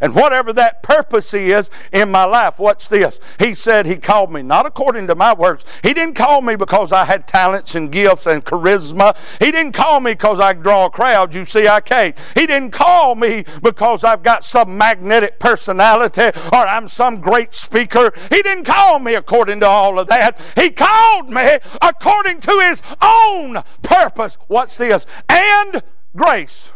And 0.00 0.14
whatever 0.14 0.52
that 0.54 0.82
purpose 0.82 1.34
is 1.34 1.70
in 1.92 2.10
my 2.10 2.24
life, 2.24 2.58
what's 2.58 2.88
this? 2.88 3.20
He 3.38 3.54
said 3.54 3.86
He 3.86 3.96
called 3.96 4.32
me 4.32 4.42
not 4.42 4.66
according 4.66 5.06
to 5.08 5.14
my 5.14 5.34
works. 5.34 5.64
He 5.82 5.92
didn't 5.92 6.14
call 6.14 6.40
me 6.40 6.56
because 6.56 6.92
I 6.92 7.04
had 7.04 7.26
talents 7.26 7.74
and 7.74 7.92
gifts 7.92 8.26
and 8.26 8.44
charisma. 8.44 9.16
He 9.38 9.50
didn't 9.50 9.72
call 9.72 10.00
me 10.00 10.12
because 10.12 10.40
I 10.40 10.54
draw 10.54 10.88
crowds. 10.88 11.36
You 11.36 11.44
see, 11.44 11.68
I 11.68 11.80
can't. 11.80 12.16
He 12.34 12.46
didn't 12.46 12.70
call 12.70 13.14
me 13.14 13.44
because 13.62 14.04
I've 14.04 14.22
got 14.22 14.44
some 14.44 14.76
magnetic 14.78 15.38
personality 15.38 16.30
or 16.52 16.66
I'm 16.66 16.88
some 16.88 17.20
great 17.20 17.54
speaker. 17.54 18.12
He 18.30 18.42
didn't 18.42 18.64
call 18.64 18.98
me 18.98 19.14
according 19.14 19.60
to 19.60 19.66
all 19.66 19.98
of 19.98 20.08
that. 20.08 20.40
He 20.56 20.70
called 20.70 21.30
me 21.30 21.58
according 21.82 22.40
to 22.40 22.60
His 22.60 22.82
own 23.02 23.62
purpose. 23.82 24.38
What's 24.48 24.76
this? 24.76 25.06
And 25.28 25.82
grace. 26.16 26.70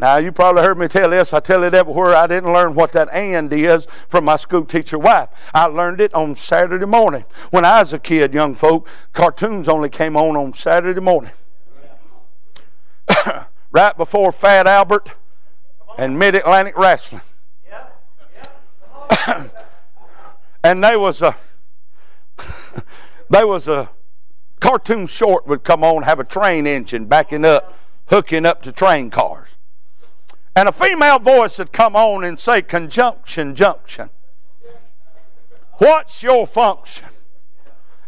Now, 0.00 0.16
you 0.16 0.32
probably 0.32 0.62
heard 0.62 0.78
me 0.78 0.88
tell 0.88 1.10
this. 1.10 1.34
I 1.34 1.40
tell 1.40 1.62
it 1.62 1.74
everywhere. 1.74 2.14
I 2.16 2.26
didn't 2.26 2.54
learn 2.54 2.74
what 2.74 2.92
that 2.92 3.12
and 3.12 3.52
is 3.52 3.86
from 4.08 4.24
my 4.24 4.36
school 4.36 4.64
teacher 4.64 4.98
wife. 4.98 5.28
I 5.52 5.66
learned 5.66 6.00
it 6.00 6.14
on 6.14 6.36
Saturday 6.36 6.86
morning. 6.86 7.26
When 7.50 7.66
I 7.66 7.82
was 7.82 7.92
a 7.92 7.98
kid, 7.98 8.32
young 8.32 8.54
folk, 8.54 8.88
cartoons 9.12 9.68
only 9.68 9.90
came 9.90 10.16
on 10.16 10.36
on 10.36 10.54
Saturday 10.54 11.02
morning. 11.02 11.32
right 13.70 13.94
before 13.94 14.32
Fat 14.32 14.66
Albert 14.66 15.10
and 15.98 16.18
Mid 16.18 16.34
Atlantic 16.34 16.78
Wrestling. 16.78 17.20
and 20.64 20.82
there 20.82 20.98
was 20.98 21.20
a 21.20 21.36
there 23.28 23.46
was 23.46 23.68
a 23.68 23.90
cartoon 24.60 25.06
short 25.06 25.46
would 25.46 25.62
come 25.62 25.84
on 25.84 26.04
have 26.04 26.20
a 26.20 26.24
train 26.24 26.66
engine 26.66 27.04
backing 27.06 27.44
up 27.44 27.76
hooking 28.06 28.46
up 28.46 28.62
to 28.62 28.70
train 28.70 29.10
cars 29.10 29.39
and 30.54 30.68
a 30.68 30.72
female 30.72 31.18
voice 31.18 31.58
would 31.58 31.72
come 31.72 31.94
on 31.96 32.24
and 32.24 32.38
say, 32.38 32.62
Conjunction, 32.62 33.54
junction. 33.54 34.10
What's 35.78 36.22
your 36.22 36.46
function? 36.46 37.08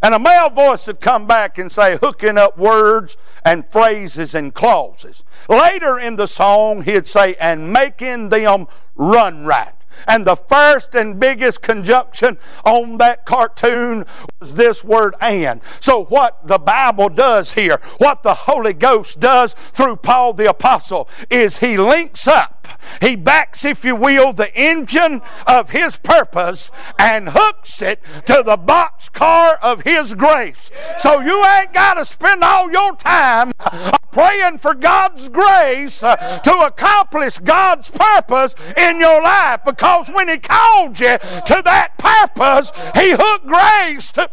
And 0.03 0.13
a 0.13 0.19
male 0.19 0.49
voice 0.49 0.85
would 0.87 0.99
come 0.99 1.25
back 1.25 1.57
and 1.57 1.71
say, 1.71 1.97
hooking 1.97 2.37
up 2.37 2.57
words 2.57 3.15
and 3.45 3.65
phrases 3.71 4.35
and 4.35 4.53
clauses. 4.53 5.23
Later 5.47 5.97
in 5.97 6.17
the 6.17 6.27
song, 6.27 6.83
he'd 6.83 7.07
say, 7.07 7.35
and 7.35 7.71
making 7.71 8.27
them 8.27 8.67
run 8.95 9.45
right. 9.45 9.73
And 10.07 10.25
the 10.25 10.35
first 10.35 10.95
and 10.95 11.19
biggest 11.19 11.61
conjunction 11.61 12.37
on 12.65 12.97
that 12.97 13.25
cartoon 13.25 14.05
was 14.39 14.55
this 14.55 14.83
word 14.83 15.15
and. 15.21 15.61
So, 15.79 16.05
what 16.05 16.47
the 16.47 16.57
Bible 16.57 17.09
does 17.09 17.53
here, 17.53 17.79
what 17.97 18.23
the 18.23 18.33
Holy 18.33 18.73
Ghost 18.73 19.19
does 19.19 19.53
through 19.71 19.97
Paul 19.97 20.33
the 20.33 20.49
Apostle, 20.49 21.07
is 21.29 21.57
he 21.57 21.77
links 21.77 22.27
up, 22.27 22.62
he 23.01 23.15
backs, 23.15 23.65
if 23.65 23.83
you 23.83 23.95
will, 23.95 24.33
the 24.33 24.53
engine 24.55 25.21
of 25.47 25.71
his 25.71 25.97
purpose 25.97 26.71
and 26.97 27.29
hooks 27.29 27.81
it 27.81 28.01
to 28.25 28.43
the 28.45 28.57
box 28.57 29.09
car 29.09 29.57
of 29.61 29.81
his 29.81 30.15
grace. 30.15 30.71
So, 30.97 31.19
you 31.21 31.45
ain't 31.45 31.73
got 31.73 31.95
to 31.95 32.05
spend 32.05 32.43
all 32.43 32.71
your 32.71 32.95
time 32.95 33.51
uh, 33.59 33.97
praying 34.11 34.59
for 34.59 34.73
God's 34.73 35.27
grace 35.29 36.03
uh, 36.03 36.39
to 36.39 36.53
accomplish 36.65 37.39
God's 37.39 37.89
purpose 37.89 38.55
in 38.77 38.99
your 38.99 39.21
life 39.21 39.61
because 39.65 40.09
when 40.09 40.29
He 40.29 40.37
called 40.37 40.99
you 40.99 41.17
to 41.17 41.61
that 41.65 41.97
purpose, 41.97 42.71
He 42.95 43.11
hooked 43.11 43.47
grace 43.47 44.11
to. 44.13 44.29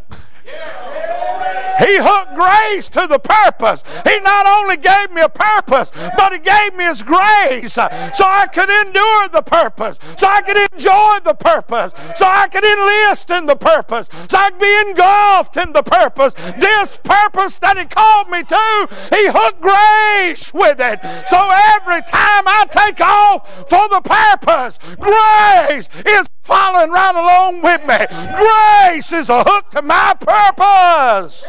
He 1.80 1.96
hooked 1.96 2.34
grace 2.34 2.88
to 2.90 3.06
the 3.06 3.18
purpose. 3.18 3.82
He 4.04 4.20
not 4.20 4.46
only 4.46 4.76
gave 4.76 5.10
me 5.12 5.22
a 5.22 5.30
purpose, 5.30 5.90
but 6.16 6.32
He 6.32 6.38
gave 6.38 6.76
me 6.76 6.84
His 6.84 7.02
grace 7.02 7.78
uh, 7.78 8.12
so 8.12 8.24
I 8.26 8.46
could 8.46 8.68
endure 8.68 9.28
the 9.28 9.42
purpose, 9.42 9.98
so 10.18 10.26
I 10.28 10.42
could 10.42 10.58
enjoy 10.72 11.18
the 11.24 11.34
purpose, 11.34 11.92
so 12.16 12.26
I 12.26 12.48
could 12.48 12.64
enlist 12.64 13.30
in 13.30 13.46
the 13.46 13.56
purpose, 13.56 14.08
so 14.28 14.36
I 14.36 14.50
could 14.50 14.60
be 14.60 14.90
engulfed 14.90 15.56
in 15.56 15.72
the 15.72 15.82
purpose. 15.82 16.34
This 16.60 16.98
purpose 17.02 17.58
that 17.60 17.78
He 17.78 17.86
called 17.86 18.28
me 18.28 18.42
to, 18.42 18.88
He 19.16 19.26
hooked 19.28 19.60
grace 19.62 20.52
with 20.52 20.80
it. 20.80 21.00
So 21.28 21.38
every 21.74 22.02
time 22.02 22.44
I 22.46 22.66
take 22.70 23.00
off 23.00 23.68
for 23.70 23.88
the 23.88 24.02
purpose, 24.04 24.78
grace 24.98 25.88
is 26.04 26.28
following 26.50 26.90
right 26.90 27.14
along 27.14 27.62
with 27.62 27.80
me. 27.86 27.96
Grace 28.34 29.12
is 29.12 29.28
a 29.28 29.44
hook 29.44 29.70
to 29.70 29.82
my 29.82 30.14
purpose. 30.18 31.46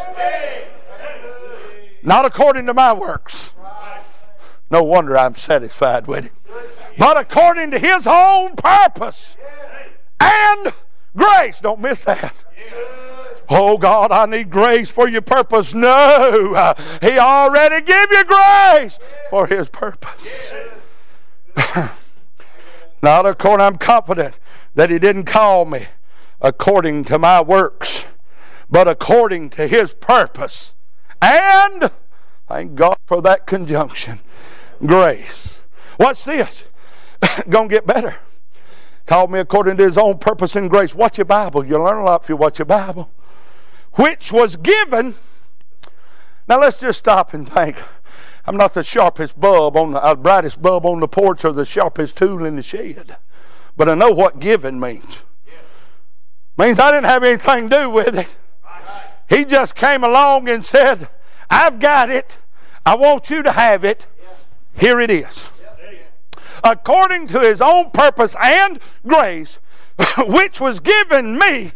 Not 2.04 2.26
according 2.26 2.68
to 2.68 2.74
my 2.76 2.94
works. 2.94 3.56
No 4.70 4.84
wonder 4.84 5.18
I'm 5.18 5.36
satisfied 5.36 6.06
with 6.06 6.28
it. 6.28 6.32
But 7.00 7.18
according 7.18 7.72
to 7.72 7.80
His 7.80 8.06
own 8.06 8.56
purpose 8.56 9.38
and 10.20 10.72
grace. 11.16 11.62
Don't 11.62 11.80
miss 11.80 12.04
that. 12.04 12.36
Oh 13.50 13.80
God, 13.80 14.12
I 14.12 14.28
need 14.28 14.52
grace 14.52 14.92
for 14.92 15.10
your 15.10 15.24
purpose. 15.24 15.74
No, 15.74 16.74
He 17.02 17.18
already 17.18 17.84
gave 17.84 18.12
you 18.12 18.24
grace 18.24 19.00
for 19.32 19.48
His 19.48 19.68
purpose. 19.68 20.54
Not 23.02 23.26
according, 23.26 23.66
I'm 23.66 23.78
confident 23.78 24.38
that 24.76 24.90
He 24.90 25.00
didn't 25.00 25.26
call 25.26 25.66
me 25.66 25.88
according 26.40 27.04
to 27.06 27.20
my 27.20 27.42
works, 27.42 28.06
but 28.70 28.88
according 28.88 29.50
to 29.52 29.68
His 29.68 29.94
purpose. 29.94 30.76
And 31.22 31.92
thank 32.48 32.76
God 32.76 32.98
for 33.06 33.22
that 33.22 33.46
conjunction 33.46 34.20
grace. 34.86 35.60
What's 35.98 36.26
this? 36.26 36.66
Gonna 37.50 37.68
get 37.68 37.86
better. 37.86 38.18
Called 39.06 39.32
me 39.32 39.40
according 39.40 39.78
to 39.78 39.84
His 39.84 39.98
own 39.98 40.18
purpose 40.18 40.56
and 40.56 40.70
grace. 40.70 40.96
Watch 40.96 41.18
your 41.18 41.26
Bible. 41.26 41.66
You'll 41.66 41.84
learn 41.84 41.98
a 41.98 42.04
lot 42.04 42.24
if 42.24 42.30
you 42.30 42.36
watch 42.36 42.60
your 42.60 42.66
Bible. 42.66 43.12
Which 43.94 44.32
was 44.32 44.56
given. 44.56 45.16
Now 46.48 46.60
let's 46.60 46.80
just 46.80 47.00
stop 47.00 47.34
and 47.34 47.48
think. 47.48 47.82
I'm 48.46 48.58
not 48.58 48.74
the 48.74 48.84
sharpest 48.84 49.40
bulb 49.40 49.78
on 49.78 49.92
the 49.92 50.04
uh, 50.04 50.16
brightest 50.16 50.62
bulb 50.62 50.86
on 50.86 51.00
the 51.00 51.08
porch 51.08 51.46
or 51.46 51.52
the 51.52 51.66
sharpest 51.66 52.18
tool 52.18 52.46
in 52.46 52.56
the 52.56 52.62
shed. 52.62 53.18
But 53.78 53.90
I 53.90 53.96
know 53.96 54.12
what 54.12 54.40
giving 54.40 54.80
means. 54.80 55.22
Means 56.58 56.80
I 56.80 56.92
didn't 56.92 57.06
have 57.06 57.24
anything 57.24 57.70
to 57.70 57.80
do 57.84 57.90
with 57.90 58.18
it. 58.18 58.36
He 59.30 59.46
just 59.46 59.76
came 59.76 60.04
along 60.04 60.50
and 60.50 60.66
said, 60.66 61.08
I've 61.50 61.80
got 61.80 62.10
it. 62.10 62.38
I 62.86 62.96
want 62.96 63.30
you 63.30 63.44
to 63.44 63.52
have 63.52 63.84
it. 63.84 64.06
Here 64.76 65.00
it 65.00 65.10
is. 65.10 65.50
According 66.64 67.28
to 67.28 67.40
his 67.40 67.62
own 67.62 67.92
purpose 67.92 68.36
and 68.42 68.80
grace, 69.08 69.60
which 70.18 70.60
was 70.60 70.80
given 70.80 71.38
me. 71.38 71.72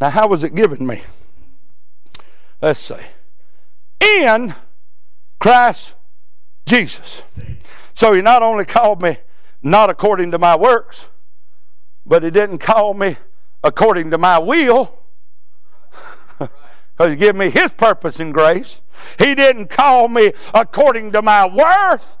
Now, 0.00 0.10
how 0.10 0.28
was 0.28 0.44
it 0.44 0.54
given 0.54 0.86
me? 0.86 1.02
Let's 2.60 2.80
see. 2.80 2.94
In 4.00 4.54
Christ 5.38 5.94
Jesus. 6.66 7.22
So 7.94 8.12
he 8.12 8.20
not 8.20 8.42
only 8.42 8.64
called 8.64 9.00
me 9.00 9.18
not 9.62 9.90
according 9.90 10.30
to 10.32 10.38
my 10.38 10.56
works, 10.56 11.08
but 12.04 12.22
he 12.22 12.30
didn't 12.30 12.58
call 12.58 12.94
me 12.94 13.16
according 13.62 14.10
to 14.10 14.18
my 14.18 14.38
will. 14.38 14.98
Because 16.96 17.12
he 17.12 17.16
gave 17.16 17.36
me 17.36 17.50
his 17.50 17.70
purpose 17.72 18.20
and 18.20 18.32
grace. 18.32 18.80
He 19.18 19.34
didn't 19.34 19.68
call 19.68 20.08
me 20.08 20.32
according 20.54 21.12
to 21.12 21.20
my 21.20 21.46
worth. 21.46 22.18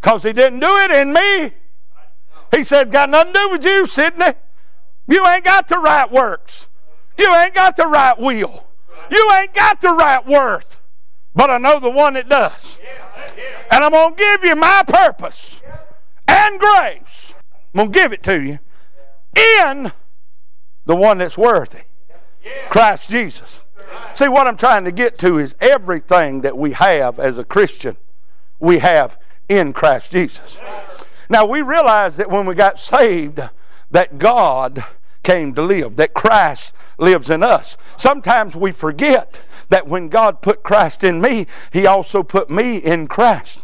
Because 0.00 0.24
he 0.24 0.32
didn't 0.32 0.58
do 0.58 0.76
it 0.76 0.90
in 0.90 1.12
me. 1.12 1.52
He 2.54 2.64
said, 2.64 2.90
Got 2.90 3.10
nothing 3.10 3.32
to 3.32 3.38
do 3.38 3.50
with 3.50 3.64
you, 3.64 3.86
Sidney. 3.86 4.32
You 5.06 5.24
ain't 5.26 5.44
got 5.44 5.68
the 5.68 5.78
right 5.78 6.10
works. 6.10 6.68
You 7.16 7.32
ain't 7.34 7.54
got 7.54 7.76
the 7.76 7.86
right 7.86 8.18
will. 8.18 8.66
You 9.10 9.30
ain't 9.38 9.54
got 9.54 9.80
the 9.80 9.90
right 9.90 10.26
worth. 10.26 10.77
But 11.34 11.50
I 11.50 11.58
know 11.58 11.78
the 11.78 11.90
one 11.90 12.14
that 12.14 12.28
does. 12.28 12.80
And 13.70 13.84
I'm 13.84 13.92
going 13.92 14.14
to 14.14 14.18
give 14.18 14.44
you 14.44 14.56
my 14.56 14.82
purpose 14.86 15.60
and 16.26 16.58
grace. 16.58 17.34
I'm 17.74 17.78
going 17.78 17.92
to 17.92 17.98
give 17.98 18.12
it 18.12 18.22
to 18.24 18.42
you 18.42 18.58
in 19.36 19.92
the 20.86 20.96
one 20.96 21.18
that's 21.18 21.38
worthy 21.38 21.82
Christ 22.70 23.10
Jesus. 23.10 23.60
See, 24.14 24.28
what 24.28 24.46
I'm 24.46 24.56
trying 24.56 24.84
to 24.84 24.92
get 24.92 25.18
to 25.18 25.38
is 25.38 25.54
everything 25.60 26.40
that 26.40 26.56
we 26.56 26.72
have 26.72 27.18
as 27.18 27.38
a 27.38 27.44
Christian, 27.44 27.96
we 28.58 28.78
have 28.78 29.18
in 29.48 29.72
Christ 29.72 30.12
Jesus. 30.12 30.60
Now, 31.28 31.44
we 31.44 31.62
realize 31.62 32.16
that 32.16 32.30
when 32.30 32.46
we 32.46 32.54
got 32.54 32.80
saved, 32.80 33.40
that 33.90 34.18
God 34.18 34.84
came 35.28 35.52
to 35.52 35.60
live, 35.60 35.96
that 35.96 36.14
Christ 36.14 36.74
lives 36.96 37.28
in 37.28 37.42
us. 37.42 37.76
Sometimes 37.98 38.56
we 38.56 38.72
forget 38.72 39.38
that 39.68 39.86
when 39.86 40.08
God 40.08 40.40
put 40.40 40.62
Christ 40.62 41.04
in 41.04 41.20
me, 41.20 41.46
He 41.70 41.86
also 41.86 42.22
put 42.22 42.48
me 42.48 42.78
in 42.78 43.08
Christ. 43.08 43.60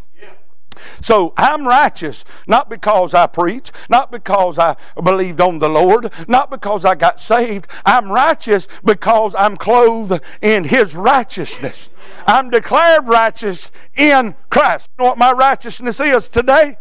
So 1.01 1.33
I'm 1.39 1.67
righteous 1.67 2.23
not 2.47 2.69
because 2.69 3.15
I 3.15 3.27
preach, 3.29 3.73
not 3.89 4.13
because 4.13 4.59
I 4.59 4.77
believed 5.03 5.41
on 5.41 5.59
the 5.59 5.71
Lord, 5.71 6.13
not 6.29 6.51
because 6.51 6.85
I 6.85 6.97
got 6.97 7.19
saved. 7.19 7.67
I'm 7.87 8.13
righteous 8.13 8.69
because 8.85 9.35
I'm 9.35 9.57
clothed 9.57 10.21
in 10.43 10.65
His 10.65 10.95
righteousness. 10.95 11.89
I'm 12.27 12.51
declared 12.51 13.09
righteous 13.09 13.71
in 13.97 14.35
Christ. 14.51 14.91
You 14.99 15.05
know 15.05 15.09
what 15.11 15.19
my 15.19 15.33
righteousness 15.33 15.99
is 15.99 16.29
today? 16.29 16.77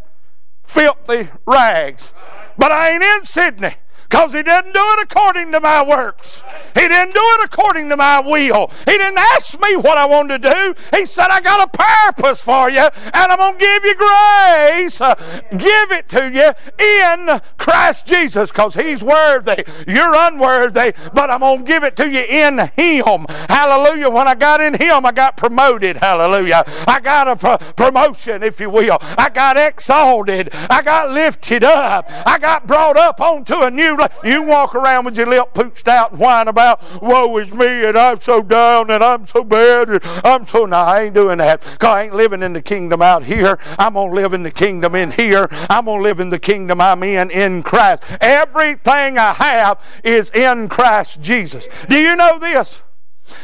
Filthy 0.61 1.29
rags. 1.45 2.11
But 2.57 2.73
I 2.73 2.91
ain't 2.91 3.03
in 3.03 3.23
Sidney 3.23 3.75
because 4.13 4.31
he 4.31 4.43
didn't 4.43 4.73
do 4.73 4.79
it 4.79 5.09
according 5.09 5.51
to 5.51 5.59
my 5.59 5.83
works. 5.83 6.43
He 6.75 6.87
didn't 6.87 7.15
do 7.15 7.19
it 7.19 7.45
according 7.45 7.89
to 7.89 7.97
my 7.97 8.19
will. 8.19 8.69
He 8.85 8.91
didn't 8.91 9.17
ask 9.17 9.59
me 9.59 9.75
what 9.75 9.97
I 9.97 10.05
wanted 10.05 10.43
to 10.43 10.53
do. 10.53 10.75
He 10.95 11.07
said, 11.07 11.29
I 11.31 11.41
got 11.41 11.67
a 11.67 11.75
purpose 11.75 12.39
for 12.39 12.69
you, 12.69 12.87
and 13.05 13.31
I'm 13.31 13.39
going 13.39 13.53
to 13.53 13.59
give 13.59 13.83
you 13.83 13.95
grace. 13.95 15.01
Uh, 15.01 15.15
give 15.49 15.91
it 15.91 16.09
to 16.09 16.29
you 16.29 16.53
in 16.85 17.41
Christ 17.57 18.05
Jesus 18.05 18.51
because 18.51 18.75
he's 18.75 19.03
worthy. 19.03 19.63
You're 19.87 20.13
unworthy, 20.15 20.93
but 21.11 21.31
I'm 21.31 21.39
going 21.39 21.59
to 21.59 21.65
give 21.65 21.83
it 21.83 21.95
to 21.95 22.07
you 22.07 22.21
in 22.21 22.59
him. 22.59 23.25
Hallelujah. 23.49 24.11
When 24.11 24.27
I 24.27 24.35
got 24.35 24.61
in 24.61 24.75
him, 24.75 25.07
I 25.07 25.11
got 25.11 25.37
promoted. 25.37 25.97
Hallelujah. 25.97 26.63
I 26.87 26.99
got 26.99 27.27
a 27.27 27.35
pro- 27.35 27.57
promotion, 27.57 28.43
if 28.43 28.59
you 28.59 28.69
will. 28.69 28.99
I 29.01 29.29
got 29.29 29.57
exalted. 29.57 30.49
I 30.69 30.83
got 30.83 31.09
lifted 31.09 31.63
up. 31.63 32.05
I 32.27 32.37
got 32.37 32.67
brought 32.67 32.95
up 32.95 33.19
onto 33.19 33.55
a 33.61 33.71
new 33.71 34.02
you 34.23 34.43
walk 34.43 34.75
around 34.75 35.05
with 35.05 35.17
your 35.17 35.27
lip 35.27 35.53
pooched 35.53 35.87
out 35.87 36.11
and 36.11 36.19
whine 36.19 36.47
about, 36.47 36.81
woe 37.01 37.37
is 37.37 37.53
me, 37.53 37.85
and 37.85 37.97
I'm 37.97 38.19
so 38.19 38.41
down, 38.41 38.89
and 38.89 39.03
I'm 39.03 39.25
so 39.25 39.43
bad, 39.43 39.89
and 39.89 40.01
I'm 40.23 40.45
so. 40.45 40.65
No, 40.65 40.77
I 40.77 41.03
ain't 41.03 41.15
doing 41.15 41.39
that. 41.39 41.63
I 41.81 42.03
ain't 42.03 42.15
living 42.15 42.43
in 42.43 42.53
the 42.53 42.61
kingdom 42.61 43.01
out 43.01 43.23
here. 43.23 43.59
I'm 43.77 43.93
going 43.93 44.09
to 44.09 44.15
live 44.15 44.33
in 44.33 44.43
the 44.43 44.51
kingdom 44.51 44.95
in 44.95 45.11
here. 45.11 45.47
I'm 45.69 45.85
going 45.85 45.99
to 45.99 46.03
live 46.03 46.19
in 46.19 46.29
the 46.29 46.39
kingdom 46.39 46.79
I'm 46.81 47.03
in 47.03 47.31
in 47.31 47.63
Christ. 47.63 48.03
Everything 48.21 49.17
I 49.17 49.33
have 49.33 49.81
is 50.03 50.29
in 50.31 50.69
Christ 50.69 51.21
Jesus. 51.21 51.67
Do 51.89 51.97
you 51.97 52.15
know 52.15 52.39
this? 52.39 52.81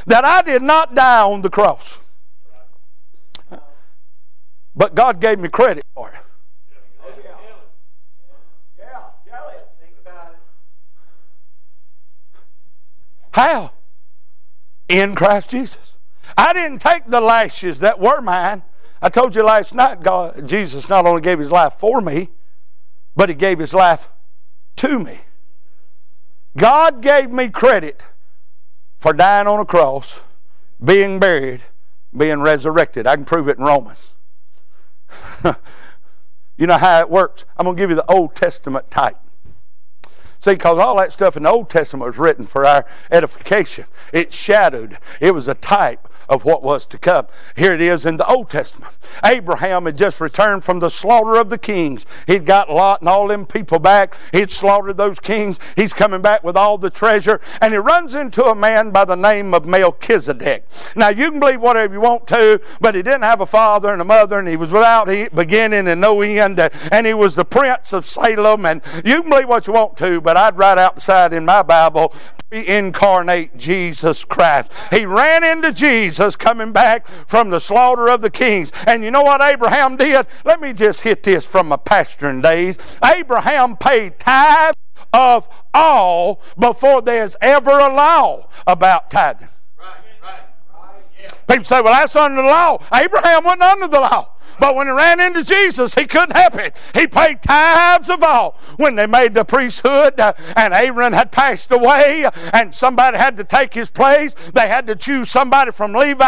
That 0.06 0.26
I 0.26 0.42
did 0.42 0.62
not 0.62 0.96
die 0.96 1.22
on 1.22 1.42
the 1.42 1.50
cross. 1.50 2.02
But 4.76 4.96
God 4.96 5.20
gave 5.20 5.40
me 5.40 5.50
credit 5.50 5.84
for 5.94 6.10
it. 6.10 6.29
How? 13.32 13.74
In 14.88 15.16
Christ 15.16 15.50
Jesus. 15.50 15.98
I 16.38 16.54
didn't 16.54 16.80
take 16.80 17.06
the 17.08 17.22
lashes 17.22 17.80
that 17.80 18.00
were 18.00 18.22
mine. 18.22 18.64
I 19.02 19.10
told 19.10 19.36
you 19.36 19.44
last 19.44 19.74
night, 19.74 20.02
God, 20.02 20.48
Jesus 20.48 20.90
not 20.90 21.06
only 21.06 21.22
gave 21.22 21.40
his 21.40 21.52
life 21.52 21.74
for 21.74 22.02
me, 22.02 22.30
but 23.16 23.30
he 23.30 23.36
gave 23.36 23.60
his 23.60 23.74
life 23.74 24.10
to 24.78 25.00
me. 25.00 25.20
God 26.58 27.02
gave 27.02 27.32
me 27.32 27.50
credit 27.50 28.06
for 28.98 29.14
dying 29.14 29.48
on 29.48 29.60
a 29.60 29.66
cross, 29.66 30.22
being 30.84 31.20
buried, 31.20 31.64
being 32.16 32.42
resurrected. 32.42 33.08
I 33.08 33.16
can 33.16 33.26
prove 33.26 33.48
it 33.48 33.58
in 33.58 33.64
Romans. 33.64 34.14
you 36.58 36.68
know 36.68 36.78
how 36.78 37.00
it 37.00 37.10
works? 37.10 37.46
I'm 37.58 37.66
going 37.66 37.78
to 37.78 37.82
give 37.82 37.90
you 37.90 37.96
the 37.96 38.12
Old 38.12 38.36
Testament 38.36 38.92
type. 38.92 39.18
See, 40.40 40.52
because 40.52 40.80
all 40.80 40.98
that 40.98 41.12
stuff 41.12 41.36
in 41.36 41.44
the 41.44 41.50
Old 41.50 41.70
Testament 41.70 42.08
was 42.08 42.18
written 42.18 42.46
for 42.46 42.66
our 42.66 42.86
edification. 43.12 43.86
It 44.14 44.32
shadowed, 44.32 44.98
it 45.20 45.34
was 45.34 45.48
a 45.50 45.54
type 45.54 46.08
of 46.30 46.46
what 46.46 46.62
was 46.62 46.86
to 46.86 46.98
come. 46.98 47.26
Here 47.56 47.74
it 47.74 47.82
is 47.82 48.06
in 48.06 48.18
the 48.18 48.28
Old 48.28 48.50
Testament. 48.50 48.94
Abraham 49.26 49.86
had 49.86 49.98
just 49.98 50.22
returned 50.22 50.64
from 50.64 50.80
the 50.80 50.90
slaughter 50.90 51.36
of 51.36 51.50
the 51.50 51.58
kings. 51.58 52.06
He'd 52.28 52.46
got 52.46 52.70
Lot 52.70 53.02
and 53.02 53.10
all 53.10 53.28
them 53.28 53.48
people 53.48 53.80
back. 53.80 54.16
He'd 54.32 54.52
slaughtered 54.52 54.98
those 54.98 55.20
kings. 55.20 55.60
He's 55.76 55.92
coming 55.92 56.22
back 56.22 56.44
with 56.44 56.56
all 56.56 56.78
the 56.78 56.92
treasure. 56.92 57.42
And 57.60 57.74
he 57.74 57.80
runs 57.80 58.14
into 58.14 58.46
a 58.46 58.54
man 58.54 58.92
by 58.92 59.06
the 59.06 59.16
name 59.16 59.56
of 59.56 59.66
Melchizedek. 59.66 60.68
Now, 60.96 61.10
you 61.10 61.32
can 61.32 61.40
believe 61.40 61.62
whatever 61.62 61.96
you 61.96 62.02
want 62.02 62.28
to, 62.28 62.62
but 62.80 62.94
he 62.94 63.02
didn't 63.02 63.24
have 63.24 63.42
a 63.42 63.48
father 63.48 63.92
and 63.92 64.02
a 64.02 64.06
mother, 64.06 64.38
and 64.38 64.48
he 64.48 64.56
was 64.56 64.72
without 64.72 65.08
beginning 65.34 65.88
and 65.88 66.00
no 66.00 66.22
end. 66.22 66.60
And 66.60 67.08
he 67.08 67.14
was 67.16 67.36
the 67.36 67.46
prince 67.46 67.92
of 67.92 68.06
Salem. 68.06 68.68
And 68.68 68.84
you 69.04 69.22
can 69.22 69.32
believe 69.32 69.50
what 69.50 69.66
you 69.66 69.74
want 69.74 69.98
to, 69.98 70.22
but 70.30 70.38
I'd 70.38 70.60
write 70.60 70.78
outside 70.78 71.34
in 71.34 71.44
my 71.44 71.64
Bible, 71.64 72.14
incarnate 72.52 73.58
Jesus 73.58 74.24
Christ. 74.24 74.72
He 74.92 75.04
ran 75.04 75.44
into 75.44 75.74
Jesus 75.74 76.36
coming 76.36 76.72
back 76.72 77.08
from 77.26 77.50
the 77.50 77.60
slaughter 77.60 78.08
of 78.08 78.22
the 78.22 78.30
kings. 78.30 78.72
And 78.86 79.04
you 79.04 79.10
know 79.10 79.24
what 79.24 79.42
Abraham 79.42 79.98
did? 79.98 80.28
Let 80.46 80.62
me 80.62 80.74
just 80.74 81.02
hit 81.02 81.24
this 81.24 81.48
from 81.48 81.70
my 81.70 81.78
pastoring 81.78 82.44
days. 82.44 82.78
Abraham 83.04 83.76
paid 83.76 84.20
tithe 84.20 84.76
of 85.12 85.50
all 85.74 86.44
before 86.60 87.02
there's 87.02 87.36
ever 87.42 87.72
a 87.72 87.92
law 87.92 88.50
about 88.68 89.10
tithing. 89.10 89.48
People 91.48 91.66
say, 91.66 91.82
well, 91.82 91.94
that's 91.94 92.16
under 92.16 92.42
the 92.42 92.48
law. 92.48 92.78
Abraham 92.94 93.44
wasn't 93.44 93.64
under 93.64 93.88
the 93.88 94.00
law. 94.00 94.30
But 94.60 94.76
when 94.76 94.88
he 94.88 94.94
ran 94.94 95.20
into 95.20 95.44
Jesus, 95.44 95.96
he 95.96 96.06
couldn't 96.06 96.36
help 96.36 96.56
it. 96.56 96.76
He 96.94 97.08
paid 97.08 97.42
tithes 97.42 98.10
of 98.10 98.22
all. 98.22 98.58
When 98.78 98.96
they 98.96 99.08
made 99.08 99.34
the 99.34 99.46
priesthood 99.46 100.20
uh, 100.20 100.34
and 100.56 100.74
Aaron 100.74 101.14
had 101.14 101.32
passed 101.32 101.72
away 101.72 102.30
and 102.54 102.76
somebody 102.76 103.18
had 103.18 103.38
to 103.38 103.44
take 103.44 103.74
his 103.74 103.90
place, 103.90 104.36
they 104.54 104.68
had 104.68 104.86
to 104.88 104.96
choose 104.96 105.32
somebody 105.32 105.72
from 105.72 105.94
Levi, 105.94 106.26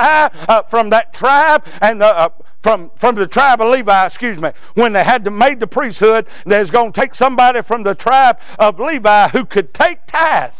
uh, 0.47 0.61
from 0.63 0.89
that 0.91 1.13
tribe, 1.13 1.65
and 1.81 1.99
the, 1.99 2.05
uh, 2.05 2.29
from, 2.61 2.91
from 2.95 3.15
the 3.15 3.27
tribe 3.27 3.59
of 3.59 3.69
Levi, 3.69 4.05
excuse 4.05 4.37
me, 4.37 4.51
when 4.75 4.93
they 4.93 5.03
had 5.03 5.25
to 5.25 5.31
made 5.31 5.59
the 5.59 5.67
priesthood, 5.67 6.27
they 6.45 6.59
was 6.59 6.71
going 6.71 6.91
to 6.91 7.01
take 7.01 7.15
somebody 7.15 7.61
from 7.61 7.83
the 7.83 7.95
tribe 7.95 8.39
of 8.59 8.79
Levi 8.79 9.29
who 9.29 9.45
could 9.45 9.73
take 9.73 10.05
tithe. 10.05 10.53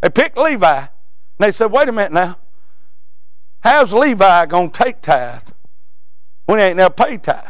They 0.00 0.10
picked 0.10 0.36
Levi. 0.36 0.78
And 0.78 0.88
they 1.38 1.52
said, 1.52 1.66
wait 1.66 1.88
a 1.88 1.92
minute 1.92 2.12
now. 2.12 2.38
How's 3.64 3.92
Levi 3.92 4.46
going 4.46 4.70
to 4.70 4.84
take 4.84 5.02
tithe? 5.02 5.48
when 6.46 6.58
he 6.58 6.64
ain't 6.64 6.76
never 6.76 6.92
paid 6.92 7.22
tithe. 7.22 7.44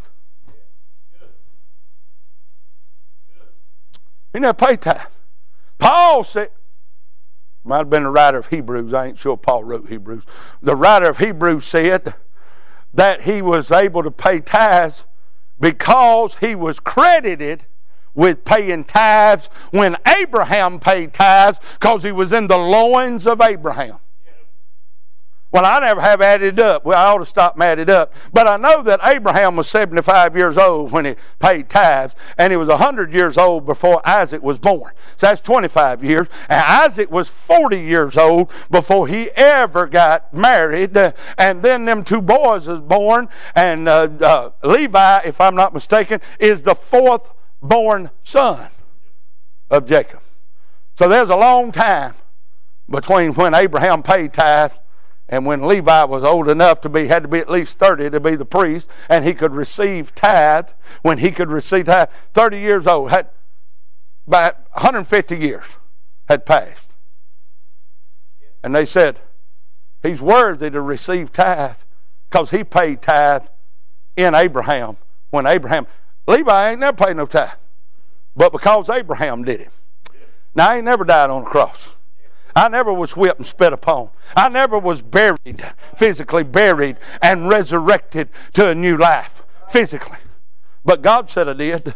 He 4.33 4.41
never 4.41 4.55
paid 4.55 4.81
tithe. 4.81 5.01
Paul 5.79 6.25
said, 6.25 6.51
might 7.65 7.79
have 7.79 7.91
been 7.91 8.03
the 8.03 8.11
writer 8.11 8.39
of 8.39 8.49
Hebrews. 8.49 8.93
I 8.93 9.07
ain't 9.07 9.19
sure 9.19 9.37
Paul 9.37 9.65
wrote 9.65 9.89
Hebrews. 9.89 10.25
The 10.61 10.77
writer 10.77 11.09
of 11.09 11.19
Hebrews 11.19 11.65
said 11.65 12.15
that 12.93 13.23
he 13.23 13.43
was 13.43 13.71
able 13.71 14.03
to 14.03 14.11
pay 14.11 14.41
tithes 14.41 15.07
because 15.59 16.37
he 16.37 16.55
was 16.55 16.81
credited 16.81 17.67
with 18.15 18.45
paying 18.45 18.85
tithes 18.85 19.49
when 19.71 19.97
Abraham 20.07 20.79
paid 20.79 21.13
tithes 21.13 21.59
because 21.75 22.03
he 22.03 22.13
was 22.13 22.33
in 22.33 22.49
the 22.49 22.59
loins 22.59 23.27
of 23.27 23.41
Abraham. 23.41 23.99
Well, 25.55 25.65
I 25.65 25.79
never 25.79 26.01
have 26.01 26.21
added 26.21 26.59
up. 26.59 26.85
Well, 26.85 26.99
I 26.99 27.13
ought 27.13 27.19
to 27.19 27.25
stop 27.25 27.61
added 27.61 27.89
up. 27.89 28.13
But 28.33 28.49
I 28.49 28.57
know 28.57 28.83
that 28.83 28.99
Abraham 29.05 29.55
was 29.55 29.71
75 29.71 30.35
years 30.35 30.59
old 30.59 30.91
when 30.91 31.05
he 31.05 31.15
paid 31.39 31.69
tithes, 31.69 32.17
and 32.37 32.53
he 32.53 32.57
was 32.57 32.67
100 32.67 33.15
years 33.15 33.39
old 33.39 33.65
before 33.65 34.03
Isaac 34.05 34.43
was 34.43 34.59
born. 34.59 34.93
So 35.17 35.29
that's 35.29 35.41
25 35.41 36.03
years. 36.03 36.27
And 36.49 36.61
Isaac 36.61 37.09
was 37.09 37.29
40 37.29 37.81
years 37.81 38.17
old 38.17 38.51
before 38.69 39.07
he 39.07 39.31
ever 39.37 39.87
got 39.87 40.35
married. 40.35 40.97
and 41.39 41.63
then 41.63 41.85
them 41.85 42.03
two 42.03 42.21
boys 42.21 42.67
was 42.67 42.81
born, 42.81 43.29
and 43.55 43.89
uh, 43.89 44.09
uh, 44.21 44.51
Levi, 44.65 45.21
if 45.25 45.41
I'm 45.41 45.55
not 45.55 45.73
mistaken, 45.73 46.21
is 46.41 46.65
the 46.65 46.75
fourth 46.75 47.31
born 47.63 48.11
son 48.25 48.71
of 49.71 49.87
Jacob. 49.87 50.19
So 50.99 51.09
there's 51.09 51.31
a 51.31 51.37
long 51.37 51.71
time 51.71 52.15
between 52.91 53.35
when 53.35 53.55
Abraham 53.55 54.03
paid 54.03 54.33
tithes 54.33 54.81
and 55.29 55.47
when 55.47 55.67
Levi 55.67 56.05
was 56.05 56.23
old 56.23 56.49
enough 56.49 56.81
to 56.83 56.89
be, 56.89 57.07
had 57.07 57.23
to 57.23 57.29
be 57.29 57.39
at 57.39 57.51
least 57.51 57.79
30 57.79 58.11
to 58.11 58.21
be 58.21 58.37
the 58.37 58.45
priest, 58.45 58.89
and 59.09 59.25
he 59.25 59.35
could 59.35 59.53
receive 59.53 60.15
tithe, 60.15 60.71
when 61.03 61.19
he 61.19 61.31
could 61.31 61.49
receive 61.49 61.87
tithe, 61.87 62.09
30 62.35 62.59
years 62.59 62.87
old, 62.87 63.11
had 63.11 63.31
by 64.27 64.53
150 64.73 65.37
years 65.37 65.65
had 66.29 66.47
passed. 66.47 66.89
And 68.63 68.75
they 68.75 68.85
said, 68.87 69.21
he's 70.03 70.23
worthy 70.23 70.71
to 70.71 70.81
receive 70.81 71.33
tithe 71.33 71.83
because 72.31 72.51
he 72.51 72.65
paid 72.65 73.03
tithe 73.03 73.47
in 74.17 74.35
Abraham. 74.35 74.97
When 75.31 75.47
Abraham, 75.47 75.87
Levi 76.27 76.71
ain't 76.71 76.81
never 76.81 76.97
paid 76.97 77.17
no 77.17 77.27
tithe, 77.27 77.51
but 78.35 78.53
because 78.53 78.89
Abraham 78.89 79.45
did 79.45 79.61
it. 79.61 79.71
Now, 80.55 80.77
he 80.77 80.81
never 80.81 81.05
died 81.05 81.31
on 81.31 81.45
the 81.45 81.51
cross. 81.51 81.95
I 82.57 82.69
never 82.69 82.93
was 82.93 83.17
whipped 83.17 83.39
and 83.39 83.47
spit 83.47 83.73
upon. 83.73 84.11
I 84.37 84.49
never 84.49 84.79
was 84.79 85.03
buried, 85.03 85.63
physically 85.97 86.45
buried, 86.45 86.97
and 87.21 87.49
resurrected 87.49 88.29
to 88.53 88.71
a 88.71 88.75
new 88.75 88.97
life, 88.97 89.43
physically. 89.69 90.19
But 90.85 91.03
God 91.03 91.29
said 91.29 91.49
I 91.49 91.55
did 91.55 91.95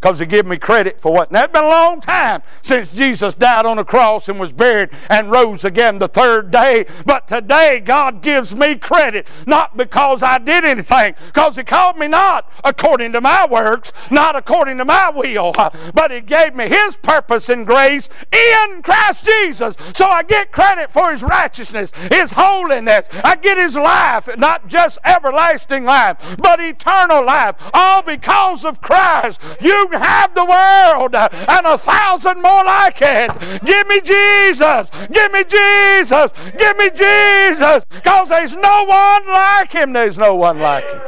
because 0.00 0.18
he 0.18 0.26
gave 0.26 0.46
me 0.46 0.56
credit 0.56 0.98
for 1.00 1.12
what. 1.12 1.30
Now, 1.30 1.44
it's 1.44 1.52
been 1.52 1.64
a 1.64 1.68
long 1.68 2.00
time 2.00 2.42
since 2.62 2.94
Jesus 2.94 3.34
died 3.34 3.66
on 3.66 3.76
the 3.76 3.84
cross 3.84 4.28
and 4.28 4.40
was 4.40 4.50
buried 4.50 4.90
and 5.10 5.30
rose 5.30 5.62
again 5.62 5.98
the 5.98 6.08
third 6.08 6.50
day. 6.50 6.86
But 7.04 7.28
today, 7.28 7.80
God 7.84 8.22
gives 8.22 8.54
me 8.54 8.76
credit, 8.76 9.26
not 9.46 9.76
because 9.76 10.22
I 10.22 10.38
did 10.38 10.64
anything, 10.64 11.14
because 11.26 11.56
he 11.56 11.64
called 11.64 11.98
me 11.98 12.08
not 12.08 12.50
according 12.64 13.12
to 13.12 13.20
my 13.20 13.46
works, 13.46 13.92
not 14.10 14.36
according 14.36 14.78
to 14.78 14.86
my 14.86 15.10
will, 15.10 15.52
but 15.92 16.10
he 16.10 16.22
gave 16.22 16.54
me 16.54 16.68
his 16.68 16.96
purpose 16.96 17.50
and 17.50 17.66
grace 17.66 18.08
in 18.32 18.82
Christ 18.82 19.26
Jesus. 19.26 19.76
So 19.92 20.06
I 20.06 20.22
get 20.22 20.50
credit 20.50 20.90
for 20.90 21.10
his 21.10 21.22
righteousness, 21.22 21.90
his 22.10 22.32
holiness. 22.32 23.06
I 23.22 23.36
get 23.36 23.58
his 23.58 23.76
life, 23.76 24.34
not 24.38 24.66
just 24.66 24.98
everlasting 25.04 25.84
life, 25.84 26.36
but 26.38 26.58
eternal 26.58 27.24
life, 27.24 27.56
all 27.74 28.02
because 28.02 28.64
of 28.64 28.80
Christ. 28.80 29.42
You 29.60 29.89
have 29.98 30.34
the 30.34 30.44
world 30.44 31.14
and 31.14 31.66
a 31.66 31.78
thousand 31.78 32.42
more 32.42 32.64
like 32.64 32.98
it. 33.00 33.30
Give 33.64 33.86
me 33.88 34.00
Jesus. 34.00 34.90
Give 35.10 35.32
me 35.32 35.44
Jesus. 35.44 36.32
Give 36.58 36.76
me 36.76 36.90
Jesus. 36.90 37.84
Because 37.88 38.28
there's 38.28 38.54
no 38.54 38.84
one 38.84 39.26
like 39.28 39.72
him. 39.72 39.92
There's 39.92 40.18
no 40.18 40.34
one 40.34 40.58
like 40.58 40.84
him. 40.84 41.00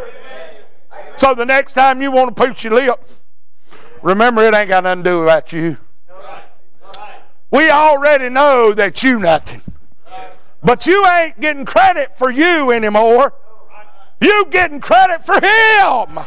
So 1.17 1.35
the 1.35 1.45
next 1.45 1.75
time 1.75 2.03
you 2.03 2.11
want 2.11 2.35
to 2.35 2.43
put 2.43 2.65
your 2.65 2.75
lip, 2.75 3.09
remember 4.03 4.43
it 4.43 4.55
ain't 4.55 4.69
got 4.69 4.85
nothing 4.85 5.05
to 5.05 5.11
do 5.11 5.23
about 5.23 5.53
you. 5.53 5.79
We 7.51 7.71
already 7.71 8.31
know 8.31 8.73
that 8.73 9.03
you 9.03 9.19
nothing. 9.19 9.61
But 10.65 10.87
you 10.87 11.07
ain't 11.07 11.39
getting 11.41 11.65
credit 11.65 12.17
for 12.17 12.31
you 12.31 12.71
anymore. 12.71 13.35
You 14.21 14.47
getting 14.51 14.81
credit 14.81 15.23
for 15.23 15.35
him. 15.35 16.19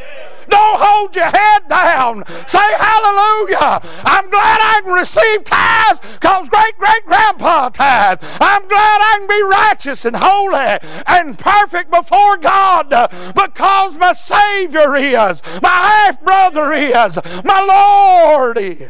Don't 0.49 0.79
hold 0.79 1.15
your 1.15 1.25
head 1.25 1.67
down. 1.67 2.23
Say 2.47 2.59
hallelujah. 2.77 3.81
I'm 4.05 4.29
glad 4.29 4.59
I 4.61 4.81
can 4.83 4.93
receive 4.93 5.43
tithes 5.43 5.99
because 6.13 6.49
great 6.49 6.77
great 6.77 7.05
grandpa 7.05 7.69
tithe. 7.69 8.19
I'm 8.39 8.67
glad 8.67 8.99
I 9.01 9.15
can 9.19 9.27
be 9.27 9.43
righteous 9.43 10.05
and 10.05 10.15
holy 10.15 10.79
and 11.07 11.37
perfect 11.37 11.91
before 11.91 12.37
God 12.37 12.89
because 13.33 13.97
my 13.97 14.13
Savior 14.13 14.95
is, 14.95 15.41
my 15.61 15.69
half 15.69 16.21
brother 16.23 16.71
is, 16.73 17.19
my 17.43 17.61
Lord 17.61 18.57
is. 18.57 18.89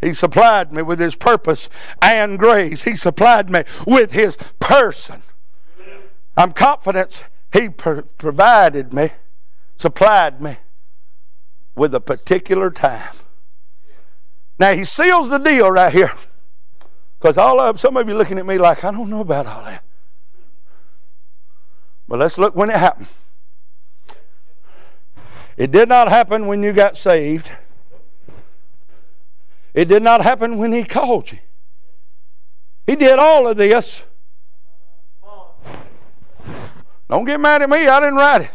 He 0.00 0.12
supplied 0.12 0.72
me 0.72 0.82
with 0.82 1.00
His 1.00 1.16
purpose 1.16 1.68
and 2.00 2.38
grace. 2.38 2.84
He 2.84 2.94
supplied 2.94 3.50
me 3.50 3.64
with 3.86 4.12
His 4.12 4.36
person. 4.60 5.22
I'm 6.36 6.52
confident 6.52 7.24
he 7.52 7.68
provided 7.68 8.92
me, 8.92 9.10
supplied 9.76 10.40
me 10.40 10.58
with 11.74 11.94
a 11.94 12.00
particular 12.00 12.70
time. 12.70 13.14
Now 14.58 14.72
he 14.72 14.84
seals 14.84 15.30
the 15.30 15.38
deal 15.38 15.70
right 15.70 15.92
here. 15.92 16.12
Because 17.18 17.38
all 17.38 17.60
of 17.60 17.80
some 17.80 17.96
of 17.96 18.08
you 18.08 18.14
looking 18.14 18.38
at 18.38 18.46
me 18.46 18.58
like, 18.58 18.84
I 18.84 18.90
don't 18.90 19.10
know 19.10 19.20
about 19.20 19.46
all 19.46 19.64
that. 19.64 19.82
But 22.06 22.18
let's 22.20 22.38
look 22.38 22.54
when 22.54 22.70
it 22.70 22.76
happened. 22.76 23.08
It 25.56 25.72
did 25.72 25.88
not 25.88 26.08
happen 26.08 26.46
when 26.46 26.62
you 26.62 26.72
got 26.72 26.96
saved. 26.96 27.50
It 29.74 29.86
did 29.86 30.02
not 30.02 30.22
happen 30.22 30.56
when 30.56 30.72
he 30.72 30.84
called 30.84 31.32
you. 31.32 31.38
He 32.86 32.96
did 32.96 33.18
all 33.18 33.46
of 33.48 33.56
this 33.56 34.04
don't 37.08 37.24
get 37.24 37.40
mad 37.40 37.62
at 37.62 37.70
me, 37.70 37.86
I 37.86 38.00
didn't 38.00 38.16
write 38.16 38.42
it. 38.42 38.50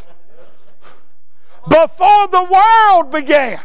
Before 1.67 2.27
the 2.27 2.43
world 2.43 3.11
began, 3.11 3.59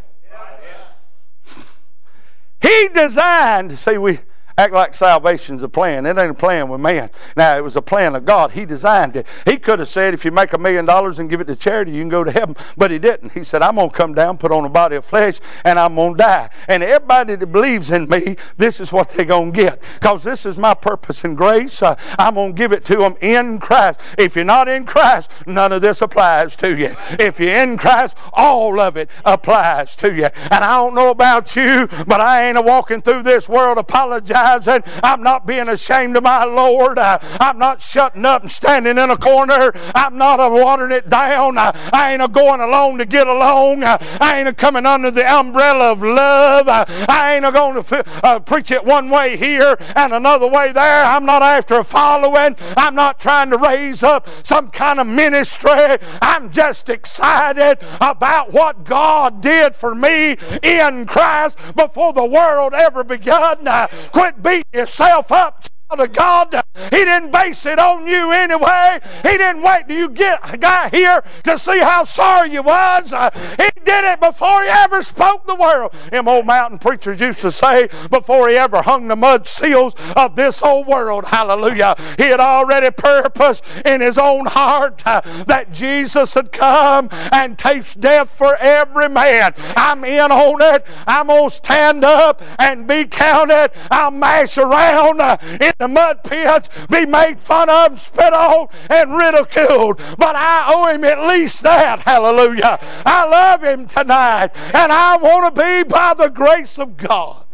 He 2.60 2.88
designed, 2.92 3.78
see, 3.78 3.98
we 3.98 4.20
act 4.58 4.74
like 4.74 4.92
salvation's 4.92 5.62
a 5.62 5.68
plan. 5.68 6.04
It 6.04 6.18
ain't 6.18 6.32
a 6.32 6.34
plan 6.34 6.68
with 6.68 6.80
man. 6.80 7.10
Now, 7.36 7.56
it 7.56 7.62
was 7.62 7.76
a 7.76 7.82
plan 7.82 8.16
of 8.16 8.24
God. 8.24 8.50
He 8.50 8.66
designed 8.66 9.14
it. 9.14 9.26
He 9.46 9.56
could 9.56 9.78
have 9.78 9.88
said, 9.88 10.14
if 10.14 10.24
you 10.24 10.32
make 10.32 10.52
a 10.52 10.58
million 10.58 10.84
dollars 10.84 11.20
and 11.20 11.30
give 11.30 11.40
it 11.40 11.46
to 11.46 11.54
charity, 11.54 11.92
you 11.92 12.02
can 12.02 12.08
go 12.08 12.24
to 12.24 12.32
heaven. 12.32 12.56
But 12.76 12.90
he 12.90 12.98
didn't. 12.98 13.32
He 13.32 13.44
said, 13.44 13.62
I'm 13.62 13.76
going 13.76 13.90
to 13.90 13.96
come 13.96 14.14
down, 14.14 14.36
put 14.36 14.50
on 14.50 14.64
a 14.64 14.68
body 14.68 14.96
of 14.96 15.04
flesh, 15.04 15.38
and 15.64 15.78
I'm 15.78 15.94
going 15.94 16.14
to 16.14 16.18
die. 16.18 16.50
And 16.66 16.82
everybody 16.82 17.36
that 17.36 17.46
believes 17.46 17.92
in 17.92 18.08
me, 18.08 18.36
this 18.56 18.80
is 18.80 18.92
what 18.92 19.10
they're 19.10 19.24
going 19.24 19.52
to 19.52 19.56
get. 19.56 19.82
Because 19.94 20.24
this 20.24 20.44
is 20.44 20.58
my 20.58 20.74
purpose 20.74 21.22
and 21.22 21.36
grace. 21.36 21.80
Uh, 21.80 21.94
I'm 22.18 22.34
going 22.34 22.52
to 22.52 22.58
give 22.58 22.72
it 22.72 22.84
to 22.86 22.96
them 22.96 23.14
in 23.20 23.60
Christ. 23.60 24.00
If 24.18 24.34
you're 24.34 24.44
not 24.44 24.68
in 24.68 24.86
Christ, 24.86 25.30
none 25.46 25.70
of 25.70 25.82
this 25.82 26.02
applies 26.02 26.56
to 26.56 26.76
you. 26.76 26.90
If 27.12 27.38
you're 27.38 27.54
in 27.54 27.78
Christ, 27.78 28.16
all 28.32 28.80
of 28.80 28.96
it 28.96 29.08
applies 29.24 29.94
to 29.96 30.12
you. 30.12 30.26
And 30.50 30.64
I 30.64 30.74
don't 30.76 30.96
know 30.96 31.10
about 31.10 31.54
you, 31.54 31.86
but 32.08 32.20
I 32.20 32.48
ain't 32.48 32.58
a 32.58 32.62
walking 32.62 33.02
through 33.02 33.22
this 33.22 33.48
world 33.48 33.78
apologizing 33.78 34.47
I'm 34.48 35.22
not 35.22 35.46
being 35.46 35.68
ashamed 35.68 36.16
of 36.16 36.22
my 36.22 36.44
Lord. 36.44 36.98
Uh, 36.98 37.18
I'm 37.40 37.58
not 37.58 37.80
shutting 37.80 38.24
up 38.24 38.42
and 38.42 38.50
standing 38.50 38.96
in 38.98 39.10
a 39.10 39.16
corner. 39.16 39.72
I'm 39.94 40.16
not 40.16 40.40
uh, 40.40 40.48
watering 40.50 40.92
it 40.92 41.08
down. 41.08 41.58
Uh, 41.58 41.72
I 41.92 42.12
ain't 42.12 42.22
a 42.22 42.28
going 42.28 42.60
along 42.60 42.98
to 42.98 43.04
get 43.04 43.26
along. 43.26 43.84
I 43.84 44.38
ain't 44.38 44.48
a 44.48 44.54
coming 44.54 44.86
under 44.86 45.10
the 45.10 45.30
umbrella 45.30 45.92
of 45.92 46.02
love. 46.02 46.66
I 46.68 47.34
ain't 47.34 47.44
a 47.44 47.52
going 47.52 47.82
to 47.82 48.40
preach 48.46 48.70
it 48.70 48.84
one 48.84 49.10
way 49.10 49.36
here 49.36 49.76
and 49.96 50.12
another 50.12 50.46
way 50.46 50.72
there. 50.72 51.04
I'm 51.04 51.26
not 51.26 51.42
after 51.42 51.76
a 51.76 51.84
following. 51.84 52.56
I'm 52.76 52.94
not 52.94 53.20
trying 53.20 53.50
to 53.50 53.58
raise 53.58 54.02
up 54.02 54.28
some 54.42 54.70
kind 54.70 55.00
of 55.00 55.06
ministry. 55.06 55.98
I'm 56.22 56.50
just 56.50 56.88
excited 56.88 57.78
about 58.00 58.52
what 58.52 58.84
God 58.84 59.40
did 59.40 59.74
for 59.74 59.94
me 59.94 60.36
in 60.62 61.06
Christ 61.06 61.58
before 61.76 62.12
the 62.12 62.24
world 62.24 62.74
ever 62.74 63.04
begun. 63.04 63.68
Quit 64.12 64.37
beat 64.40 64.64
yourself 64.72 65.32
up 65.32 65.64
of 65.90 66.12
God. 66.12 66.54
He 66.90 67.04
didn't 67.04 67.30
base 67.30 67.64
it 67.66 67.78
on 67.78 68.06
you 68.06 68.30
anyway. 68.30 69.00
He 69.22 69.36
didn't 69.38 69.62
wait 69.62 69.88
till 69.88 69.96
you 69.96 70.10
get 70.10 70.60
got 70.60 70.94
here 70.94 71.22
to 71.44 71.58
see 71.58 71.78
how 71.78 72.04
sorry 72.04 72.52
you 72.52 72.62
was. 72.62 73.12
Uh, 73.12 73.30
he 73.56 73.68
did 73.84 74.04
it 74.04 74.20
before 74.20 74.62
he 74.62 74.68
ever 74.68 75.02
spoke 75.02 75.46
the 75.46 75.54
world. 75.54 75.92
Them 76.10 76.28
old 76.28 76.46
mountain 76.46 76.78
preachers 76.78 77.20
used 77.20 77.40
to 77.40 77.50
say 77.50 77.88
before 78.10 78.48
he 78.48 78.56
ever 78.56 78.82
hung 78.82 79.08
the 79.08 79.16
mud 79.16 79.46
seals 79.46 79.94
of 80.14 80.36
this 80.36 80.62
old 80.62 80.86
world. 80.86 81.26
Hallelujah. 81.26 81.96
He 82.16 82.24
had 82.24 82.40
already 82.40 82.90
purposed 82.90 83.64
in 83.84 84.00
his 84.00 84.18
own 84.18 84.46
heart 84.46 85.02
uh, 85.06 85.22
that 85.44 85.72
Jesus 85.72 86.34
had 86.34 86.52
come 86.52 87.08
and 87.32 87.58
taste 87.58 88.00
death 88.00 88.30
for 88.30 88.56
every 88.56 89.08
man. 89.08 89.54
I'm 89.76 90.04
in 90.04 90.30
on 90.30 90.60
it. 90.74 90.86
I'm 91.06 91.28
going 91.28 91.48
to 91.48 91.54
stand 91.54 92.04
up 92.04 92.42
and 92.58 92.86
be 92.86 93.06
counted. 93.06 93.70
I'll 93.90 94.10
mash 94.10 94.58
around 94.58 95.20
uh, 95.20 95.38
in 95.60 95.72
the 95.78 95.88
mud 95.88 96.24
pits, 96.24 96.68
be 96.90 97.06
made 97.06 97.40
fun 97.40 97.70
of, 97.70 98.00
spit 98.00 98.32
on, 98.32 98.68
and 98.90 99.16
ridiculed. 99.16 100.00
But 100.18 100.36
I 100.36 100.64
owe 100.68 100.92
him 100.92 101.04
at 101.04 101.26
least 101.26 101.62
that. 101.62 102.02
Hallelujah. 102.02 102.78
I 103.06 103.28
love 103.28 103.62
him 103.62 103.86
tonight, 103.86 104.50
and 104.54 104.92
I 104.92 105.16
want 105.16 105.54
to 105.54 105.62
be 105.62 105.84
by 105.84 106.14
the 106.14 106.28
grace 106.28 106.78
of 106.78 106.96
God 106.96 107.44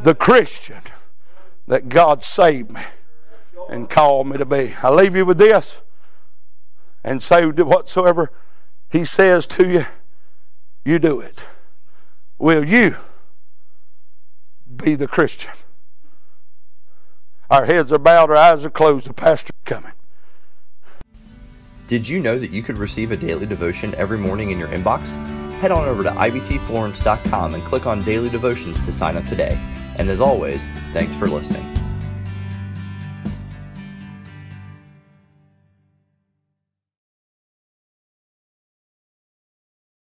the 0.00 0.14
Christian 0.14 0.82
that 1.66 1.88
God 1.88 2.22
saved 2.22 2.70
me 2.70 2.82
and 3.68 3.90
called 3.90 4.28
me 4.28 4.38
to 4.38 4.46
be. 4.46 4.74
I 4.82 4.90
leave 4.90 5.16
you 5.16 5.24
with 5.24 5.38
this 5.38 5.82
and 7.02 7.22
say 7.22 7.46
whatsoever 7.46 8.30
He 8.88 9.04
says 9.04 9.46
to 9.48 9.68
you, 9.68 9.86
you 10.84 10.98
do 10.98 11.20
it. 11.20 11.44
Will 12.38 12.64
you 12.64 12.96
be 14.76 14.94
the 14.94 15.08
Christian? 15.08 15.52
Our 17.50 17.64
heads 17.66 17.92
are 17.92 17.98
bowed, 17.98 18.30
our 18.30 18.36
eyes 18.36 18.64
are 18.64 18.70
closed, 18.70 19.08
the 19.08 19.14
pastor's 19.14 19.56
coming. 19.64 19.92
Did 21.86 22.08
you 22.08 22.18
know 22.18 22.38
that 22.38 22.50
you 22.50 22.62
could 22.62 22.78
receive 22.78 23.12
a 23.12 23.16
daily 23.16 23.46
devotion 23.46 23.94
every 23.94 24.18
morning 24.18 24.50
in 24.50 24.58
your 24.58 24.68
inbox? 24.68 25.06
Head 25.60 25.70
on 25.70 25.86
over 25.86 26.02
to 26.02 26.10
ibcflorence.com 26.10 27.54
and 27.54 27.64
click 27.64 27.86
on 27.86 28.02
Daily 28.02 28.28
Devotions 28.28 28.84
to 28.84 28.92
sign 28.92 29.16
up 29.16 29.24
today. 29.26 29.56
And 29.96 30.10
as 30.10 30.20
always, 30.20 30.66
thanks 30.92 31.14
for 31.14 31.28
listening. 31.28 31.64